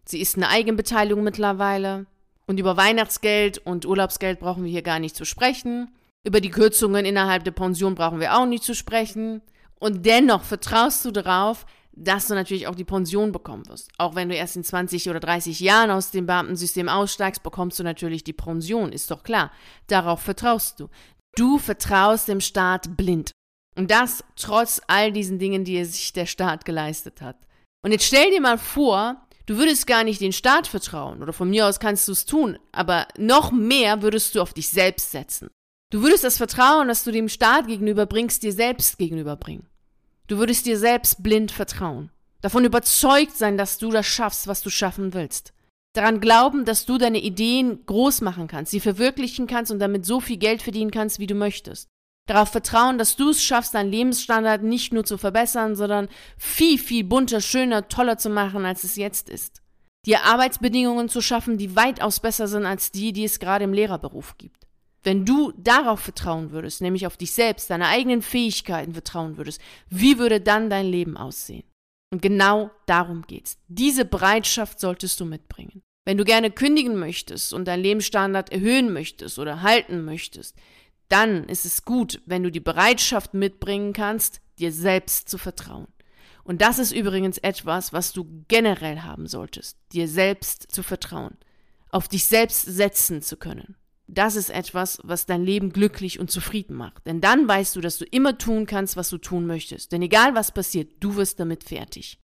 Sie 0.07 0.21
ist 0.21 0.37
eine 0.37 0.49
Eigenbeteiligung 0.49 1.23
mittlerweile. 1.23 2.05
Und 2.45 2.59
über 2.59 2.77
Weihnachtsgeld 2.77 3.57
und 3.59 3.85
Urlaubsgeld 3.85 4.39
brauchen 4.39 4.63
wir 4.63 4.71
hier 4.71 4.81
gar 4.81 4.99
nicht 4.99 5.15
zu 5.15 5.25
sprechen. 5.25 5.93
Über 6.25 6.39
die 6.39 6.49
Kürzungen 6.49 7.05
innerhalb 7.05 7.43
der 7.43 7.51
Pension 7.51 7.95
brauchen 7.95 8.19
wir 8.19 8.37
auch 8.37 8.45
nicht 8.45 8.63
zu 8.63 8.73
sprechen. 8.73 9.41
Und 9.79 10.05
dennoch 10.05 10.43
vertraust 10.43 11.03
du 11.03 11.11
darauf, 11.11 11.65
dass 11.91 12.27
du 12.27 12.35
natürlich 12.35 12.67
auch 12.67 12.75
die 12.75 12.83
Pension 12.83 13.31
bekommen 13.31 13.67
wirst. 13.67 13.91
Auch 13.97 14.15
wenn 14.15 14.29
du 14.29 14.35
erst 14.35 14.55
in 14.55 14.63
20 14.63 15.09
oder 15.09 15.19
30 15.19 15.59
Jahren 15.59 15.91
aus 15.91 16.11
dem 16.11 16.25
Beamtensystem 16.25 16.89
aussteigst, 16.89 17.43
bekommst 17.43 17.79
du 17.79 17.83
natürlich 17.83 18.23
die 18.23 18.33
Pension, 18.33 18.91
ist 18.91 19.11
doch 19.11 19.23
klar. 19.23 19.51
Darauf 19.87 20.21
vertraust 20.21 20.79
du. 20.79 20.89
Du 21.35 21.57
vertraust 21.57 22.27
dem 22.27 22.39
Staat 22.39 22.95
blind. 22.95 23.31
Und 23.75 23.91
das 23.91 24.23
trotz 24.35 24.81
all 24.87 25.11
diesen 25.11 25.37
Dingen, 25.37 25.63
die 25.63 25.83
sich 25.85 26.13
der 26.13 26.25
Staat 26.25 26.65
geleistet 26.65 27.21
hat. 27.21 27.37
Und 27.83 27.91
jetzt 27.91 28.05
stell 28.05 28.31
dir 28.31 28.41
mal 28.41 28.57
vor, 28.57 29.26
Du 29.47 29.57
würdest 29.57 29.87
gar 29.87 30.03
nicht 30.03 30.19
den 30.19 30.33
Staat 30.33 30.67
vertrauen 30.67 31.23
oder 31.23 31.31
von 31.31 31.49
mir 31.49 31.65
aus 31.65 31.79
kannst 31.79 32.07
du 32.07 32.11
es 32.11 32.25
tun, 32.25 32.59
aber 32.73 33.07
noch 33.17 33.51
mehr 33.51 34.01
würdest 34.01 34.35
du 34.35 34.41
auf 34.41 34.53
dich 34.53 34.67
selbst 34.67 35.11
setzen. 35.11 35.49
Du 35.89 36.01
würdest 36.01 36.25
das 36.25 36.35
Vertrauen, 36.35 36.89
das 36.89 37.05
du 37.05 37.11
dem 37.11 37.29
Staat 37.29 37.67
gegenüberbringst, 37.67 38.43
dir 38.43 38.51
selbst 38.51 38.97
gegenüberbringen. 38.97 39.65
Du 40.27 40.37
würdest 40.37 40.65
dir 40.65 40.77
selbst 40.77 41.23
blind 41.23 41.51
vertrauen. 41.51 42.11
Davon 42.41 42.65
überzeugt 42.65 43.37
sein, 43.37 43.57
dass 43.57 43.77
du 43.77 43.89
das 43.89 44.05
schaffst, 44.05 44.47
was 44.47 44.61
du 44.61 44.69
schaffen 44.69 45.13
willst. 45.13 45.53
Daran 45.93 46.19
glauben, 46.19 46.65
dass 46.65 46.85
du 46.85 46.97
deine 46.97 47.19
Ideen 47.19 47.85
groß 47.85 48.19
machen 48.19 48.47
kannst, 48.47 48.71
sie 48.71 48.81
verwirklichen 48.81 49.47
kannst 49.47 49.71
und 49.71 49.79
damit 49.79 50.05
so 50.05 50.19
viel 50.19 50.37
Geld 50.37 50.61
verdienen 50.61 50.91
kannst, 50.91 51.19
wie 51.19 51.27
du 51.27 51.35
möchtest. 51.35 51.87
Darauf 52.27 52.49
vertrauen, 52.49 52.97
dass 52.97 53.15
du 53.15 53.29
es 53.29 53.41
schaffst, 53.41 53.73
deinen 53.73 53.89
Lebensstandard 53.89 54.61
nicht 54.61 54.93
nur 54.93 55.05
zu 55.05 55.17
verbessern, 55.17 55.75
sondern 55.75 56.09
viel, 56.37 56.77
viel 56.77 57.05
bunter, 57.05 57.41
schöner, 57.41 57.87
toller 57.87 58.17
zu 58.17 58.29
machen, 58.29 58.65
als 58.65 58.83
es 58.83 58.97
jetzt 58.97 59.29
ist. 59.29 59.61
Dir 60.05 60.23
Arbeitsbedingungen 60.25 61.09
zu 61.09 61.21
schaffen, 61.21 61.57
die 61.57 61.75
weitaus 61.75 62.19
besser 62.19 62.47
sind 62.47 62.65
als 62.65 62.91
die, 62.91 63.13
die 63.13 63.23
es 63.23 63.39
gerade 63.39 63.63
im 63.63 63.73
Lehrerberuf 63.73 64.37
gibt. 64.37 64.67
Wenn 65.03 65.25
du 65.25 65.53
darauf 65.57 66.01
vertrauen 66.01 66.51
würdest, 66.51 66.81
nämlich 66.81 67.07
auf 67.07 67.15
dich 67.15 67.31
selbst, 67.31 67.69
deine 67.69 67.87
eigenen 67.87 68.21
Fähigkeiten 68.21 68.91
vertrauen 68.91 69.37
würdest, 69.37 69.61
wie 69.89 70.19
würde 70.19 70.41
dann 70.41 70.69
dein 70.69 70.85
Leben 70.85 71.15
aussehen? 71.15 71.63
Und 72.11 72.21
genau 72.21 72.71
darum 72.87 73.23
geht's. 73.25 73.57
Diese 73.67 74.03
Bereitschaft 74.03 74.81
solltest 74.81 75.19
du 75.19 75.25
mitbringen. 75.25 75.81
Wenn 76.05 76.17
du 76.17 76.23
gerne 76.23 76.51
kündigen 76.51 76.97
möchtest 76.97 77.53
und 77.53 77.67
deinen 77.67 77.83
Lebensstandard 77.83 78.51
erhöhen 78.51 78.91
möchtest 78.91 79.39
oder 79.39 79.61
halten 79.61 80.05
möchtest, 80.05 80.55
dann 81.09 81.45
ist 81.45 81.65
es 81.65 81.83
gut, 81.83 82.21
wenn 82.25 82.43
du 82.43 82.51
die 82.51 82.59
Bereitschaft 82.59 83.33
mitbringen 83.33 83.93
kannst, 83.93 84.41
dir 84.59 84.71
selbst 84.71 85.29
zu 85.29 85.37
vertrauen. 85.37 85.87
Und 86.43 86.61
das 86.61 86.79
ist 86.79 86.93
übrigens 86.93 87.37
etwas, 87.39 87.91
was 87.91 88.13
du 88.13 88.43
generell 88.47 89.01
haben 89.01 89.27
solltest, 89.27 89.77
dir 89.91 90.07
selbst 90.07 90.71
zu 90.71 90.81
vertrauen, 90.81 91.37
auf 91.89 92.07
dich 92.07 92.25
selbst 92.25 92.61
setzen 92.61 93.21
zu 93.21 93.35
können. 93.37 93.75
Das 94.07 94.37
ist 94.37 94.49
etwas, 94.49 94.99
was 95.03 95.25
dein 95.25 95.43
Leben 95.43 95.73
glücklich 95.73 96.19
und 96.19 96.31
zufrieden 96.31 96.75
macht. 96.75 97.05
Denn 97.05 97.19
dann 97.19 97.47
weißt 97.47 97.75
du, 97.75 97.81
dass 97.81 97.97
du 97.97 98.05
immer 98.05 98.37
tun 98.37 98.65
kannst, 98.65 98.95
was 98.95 99.09
du 99.09 99.17
tun 99.17 99.45
möchtest. 99.45 99.91
Denn 99.91 100.01
egal 100.01 100.33
was 100.33 100.53
passiert, 100.53 100.93
du 101.01 101.17
wirst 101.17 101.41
damit 101.41 101.65
fertig. 101.65 102.17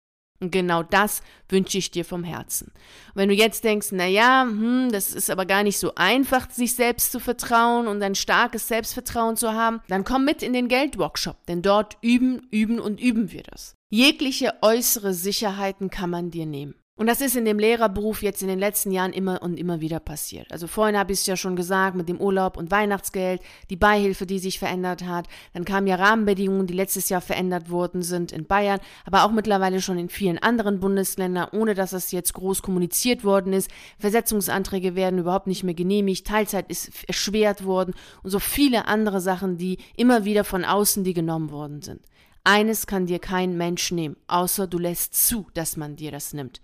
Und 0.41 0.51
genau 0.51 0.81
das 0.81 1.21
wünsche 1.49 1.77
ich 1.77 1.91
dir 1.91 2.03
vom 2.03 2.23
Herzen. 2.23 2.71
Und 3.13 3.15
wenn 3.15 3.29
du 3.29 3.35
jetzt 3.35 3.63
denkst, 3.63 3.89
na 3.91 4.07
ja, 4.07 4.43
hm, 4.43 4.89
das 4.91 5.13
ist 5.13 5.29
aber 5.29 5.45
gar 5.45 5.61
nicht 5.61 5.77
so 5.77 5.93
einfach, 5.95 6.49
sich 6.49 6.75
selbst 6.75 7.11
zu 7.11 7.19
vertrauen 7.19 7.87
und 7.87 8.01
ein 8.01 8.15
starkes 8.15 8.67
Selbstvertrauen 8.67 9.37
zu 9.37 9.53
haben, 9.53 9.81
dann 9.87 10.03
komm 10.03 10.25
mit 10.25 10.41
in 10.41 10.53
den 10.53 10.67
Geldworkshop, 10.67 11.45
denn 11.45 11.61
dort 11.61 11.97
üben, 12.01 12.47
üben 12.49 12.79
und 12.79 12.99
üben 12.99 13.31
wir 13.31 13.43
das. 13.43 13.75
Jegliche 13.91 14.53
äußere 14.61 15.13
Sicherheiten 15.13 15.91
kann 15.91 16.09
man 16.09 16.31
dir 16.31 16.47
nehmen. 16.47 16.80
Und 17.01 17.07
das 17.07 17.19
ist 17.19 17.35
in 17.35 17.45
dem 17.45 17.57
Lehrerberuf 17.57 18.21
jetzt 18.21 18.43
in 18.43 18.47
den 18.47 18.59
letzten 18.59 18.91
Jahren 18.91 19.11
immer 19.11 19.41
und 19.41 19.57
immer 19.57 19.81
wieder 19.81 19.99
passiert. 19.99 20.51
Also 20.51 20.67
vorhin 20.67 20.95
habe 20.95 21.11
ich 21.11 21.21
es 21.21 21.25
ja 21.25 21.35
schon 21.35 21.55
gesagt 21.55 21.95
mit 21.95 22.07
dem 22.07 22.21
Urlaub 22.21 22.57
und 22.57 22.69
Weihnachtsgeld, 22.69 23.41
die 23.71 23.75
Beihilfe, 23.75 24.27
die 24.27 24.37
sich 24.37 24.59
verändert 24.59 25.03
hat. 25.07 25.25
Dann 25.55 25.65
kamen 25.65 25.87
ja 25.87 25.95
Rahmenbedingungen, 25.95 26.67
die 26.67 26.75
letztes 26.75 27.09
Jahr 27.09 27.21
verändert 27.21 27.71
worden 27.71 28.03
sind 28.03 28.31
in 28.31 28.45
Bayern, 28.45 28.79
aber 29.03 29.23
auch 29.23 29.31
mittlerweile 29.31 29.81
schon 29.81 29.97
in 29.97 30.09
vielen 30.09 30.37
anderen 30.37 30.79
Bundesländern, 30.79 31.47
ohne 31.53 31.73
dass 31.73 31.93
es 31.93 32.11
jetzt 32.11 32.33
groß 32.33 32.61
kommuniziert 32.61 33.23
worden 33.23 33.51
ist. 33.51 33.71
Versetzungsanträge 33.97 34.93
werden 34.93 35.17
überhaupt 35.17 35.47
nicht 35.47 35.63
mehr 35.63 35.73
genehmigt, 35.73 36.27
Teilzeit 36.27 36.69
ist 36.69 36.91
erschwert 37.07 37.65
worden 37.65 37.95
und 38.21 38.29
so 38.29 38.37
viele 38.37 38.85
andere 38.85 39.21
Sachen, 39.21 39.57
die 39.57 39.79
immer 39.97 40.23
wieder 40.23 40.43
von 40.43 40.63
außen 40.63 41.03
die 41.03 41.15
genommen 41.15 41.49
worden 41.49 41.81
sind. 41.81 42.01
Eines 42.43 42.85
kann 42.85 43.07
dir 43.07 43.17
kein 43.17 43.57
Mensch 43.57 43.91
nehmen, 43.91 44.17
außer 44.27 44.67
du 44.67 44.77
lässt 44.77 45.15
zu, 45.15 45.47
dass 45.55 45.77
man 45.77 45.95
dir 45.95 46.11
das 46.11 46.33
nimmt 46.33 46.61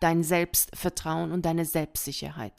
dein 0.00 0.22
Selbstvertrauen 0.22 1.32
und 1.32 1.44
deine 1.44 1.64
Selbstsicherheit. 1.64 2.54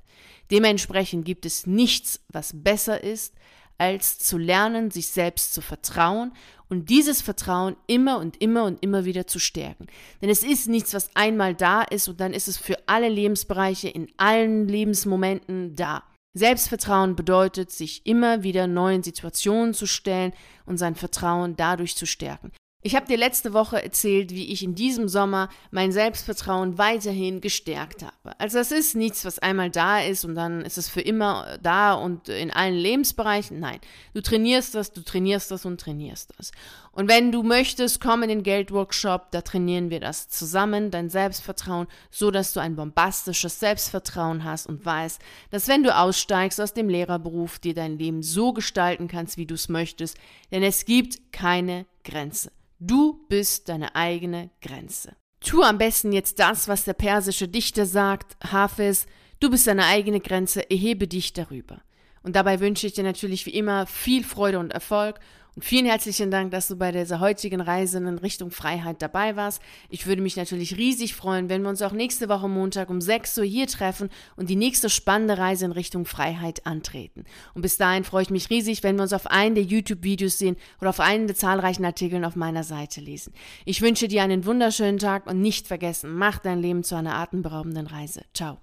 Dementsprechend 0.50 1.26
gibt 1.26 1.46
es 1.46 1.68
nichts, 1.68 2.22
was 2.30 2.52
besser 2.54 3.04
ist, 3.04 3.34
als 3.78 4.20
zu 4.20 4.38
lernen, 4.38 4.92
sich 4.92 5.08
selbst 5.08 5.54
zu 5.56 5.62
vertrauen 5.62 6.34
und 6.70 6.90
dieses 6.90 7.22
Vertrauen 7.22 7.76
immer 7.88 8.20
und 8.20 8.40
immer 8.40 8.66
und 8.66 8.82
immer 8.84 9.06
wieder 9.06 9.26
zu 9.26 9.40
stärken. 9.40 9.88
Denn 10.22 10.30
es 10.30 10.44
ist 10.44 10.68
nichts, 10.68 10.94
was 10.94 11.10
einmal 11.16 11.56
da 11.56 11.82
ist 11.82 12.08
und 12.08 12.20
dann 12.22 12.34
ist 12.34 12.48
es 12.48 12.58
für 12.58 12.78
alle 12.86 13.10
Lebensbereiche 13.10 13.90
in 13.90 14.08
allen 14.18 14.68
Lebensmomenten 14.68 15.76
da. 15.76 16.04
Selbstvertrauen 16.34 17.16
bedeutet, 17.16 17.72
sich 17.72 18.06
immer 18.06 18.44
wieder 18.44 18.68
neuen 18.68 19.04
Situationen 19.04 19.74
zu 19.74 19.86
stellen 19.86 20.32
und 20.66 20.78
sein 20.78 20.96
Vertrauen 20.96 21.56
dadurch 21.56 21.98
zu 21.98 22.06
stärken. 22.06 22.52
Ich 22.84 22.96
habe 22.96 23.06
dir 23.06 23.18
letzte 23.18 23.54
Woche 23.54 23.82
erzählt, 23.82 24.32
wie 24.32 24.52
ich 24.52 24.64
in 24.64 24.74
diesem 24.74 25.08
Sommer 25.08 25.50
mein 25.70 25.92
Selbstvertrauen 25.92 26.80
weiterhin 26.80 27.40
gestärkt 27.40 28.02
habe. 28.02 28.40
Also 28.40 28.58
das 28.58 28.72
ist 28.72 28.96
nichts, 28.96 29.24
was 29.24 29.38
einmal 29.38 29.70
da 29.70 30.00
ist 30.00 30.26
und 30.26 30.34
dann 30.34 30.62
ist 30.62 30.80
es 30.80 30.90
für 30.90 31.02
immer 31.02 31.60
da 31.62 31.94
und 31.94 32.28
in 32.28 32.50
allen 32.50 32.76
Lebensbereichen. 32.76 33.60
Nein, 33.60 33.80
du 34.16 34.22
trainierst 34.22 34.74
das, 34.74 34.92
du 34.92 35.02
trainierst 35.02 35.52
das 35.52 35.66
und 35.66 35.80
trainierst 35.80 36.34
das. 36.38 36.52
Und 36.94 37.08
wenn 37.08 37.32
du 37.32 37.42
möchtest, 37.42 38.02
komm 38.02 38.24
in 38.24 38.30
den 38.30 38.44
Geldworkshop, 38.44 39.32
da 39.32 39.42
trainieren 39.42 39.90
wir 39.90 40.02
das 40.02 40.28
zusammen, 40.28 40.92
dein 40.92 41.10
Selbstvertrauen, 41.10 41.88
so 42.10 42.32
dass 42.32 42.52
du 42.52 42.60
ein 42.60 42.76
bombastisches 42.76 43.60
Selbstvertrauen 43.62 44.44
hast 44.44 44.68
und 44.68 44.86
weißt, 44.86 45.22
dass 45.52 45.70
wenn 45.70 45.84
du 45.84 45.96
aussteigst 45.96 46.60
aus 46.60 46.74
dem 46.74 46.90
Lehrerberuf, 46.90 47.60
dir 47.60 47.74
dein 47.74 47.98
Leben 47.98 48.24
so 48.24 48.52
gestalten 48.52 49.08
kannst, 49.08 49.38
wie 49.38 49.46
du 49.46 49.56
es 49.56 49.70
möchtest, 49.70 50.18
denn 50.52 50.64
es 50.64 50.84
gibt 50.84 51.32
keine 51.32 51.86
Grenze. 52.04 52.52
Du 52.80 53.26
bist 53.30 53.70
deine 53.70 53.96
eigene 53.96 54.50
Grenze. 54.62 55.16
Tu 55.40 55.64
am 55.64 55.78
besten 55.78 56.12
jetzt 56.12 56.40
das, 56.40 56.68
was 56.68 56.84
der 56.84 56.94
persische 56.94 57.48
Dichter 57.48 57.86
sagt, 57.86 58.36
Hafiz, 58.52 59.06
du 59.40 59.50
bist 59.50 59.66
deine 59.66 59.86
eigene 59.86 60.20
Grenze, 60.20 60.70
erhebe 60.70 61.08
dich 61.08 61.32
darüber. 61.32 61.82
Und 62.24 62.36
dabei 62.36 62.60
wünsche 62.60 62.86
ich 62.86 62.94
dir 62.94 63.04
natürlich 63.04 63.46
wie 63.46 63.52
immer 63.56 63.88
viel 63.88 64.24
Freude 64.24 64.60
und 64.60 64.74
Erfolg 64.74 65.20
und 65.56 65.66
vielen 65.66 65.86
herzlichen 65.86 66.32
Dank, 66.32 66.52
dass 66.52 66.70
du 66.70 66.78
bei 66.78 66.92
dieser 66.92 67.20
heutigen 67.20 67.60
Reise 67.60 67.98
in 67.98 68.18
Richtung 68.18 68.52
Freiheit 68.52 69.02
dabei 69.02 69.36
warst. 69.36 69.62
Ich 69.90 70.08
würde 70.08 70.22
mich 70.22 70.38
natürlich 70.38 70.78
riesig 70.78 71.14
freuen, 71.14 71.50
wenn 71.50 71.62
wir 71.62 71.70
uns 71.70 71.82
auch 71.82 71.92
nächste 71.92 72.30
Woche 72.30 72.48
Montag 72.48 72.90
um 72.90 73.02
6 73.02 73.38
Uhr 73.40 73.44
hier 73.44 73.68
treffen 73.68 74.10
und 74.38 74.50
die 74.50 74.56
nächste 74.56 74.90
spannende 74.90 75.38
Reise 75.38 75.66
in 75.66 75.74
Richtung 75.74 76.06
Freiheit 76.06 76.66
antreten. 76.66 77.26
Und 77.54 77.64
bis 77.64 77.78
dahin 77.78 78.06
freue 78.06 78.24
ich 78.24 78.30
mich 78.30 78.50
riesig, 78.50 78.82
wenn 78.84 78.96
wir 78.96 79.04
uns 79.04 79.14
auf 79.14 79.28
einen 79.28 79.56
der 79.56 79.66
YouTube-Videos 79.66 80.38
sehen 80.38 80.56
oder 80.80 80.90
auf 80.90 81.02
einen 81.02 81.28
der 81.28 81.36
zahlreichen 81.36 81.84
Artikeln 81.84 82.24
auf 82.24 82.38
meiner 82.38 82.64
Seite 82.64 83.02
lesen. 83.02 83.34
Ich 83.66 83.82
wünsche 83.82 84.08
dir 84.08 84.24
einen 84.24 84.46
wunderschönen 84.46 85.00
Tag 85.00 85.28
und 85.28 85.42
nicht 85.42 85.68
vergessen, 85.68 86.14
mach 86.14 86.40
dein 86.40 86.60
Leben 86.60 86.84
zu 86.84 86.96
einer 86.96 87.16
atemberaubenden 87.16 87.88
Reise. 87.88 88.22
Ciao. 88.34 88.60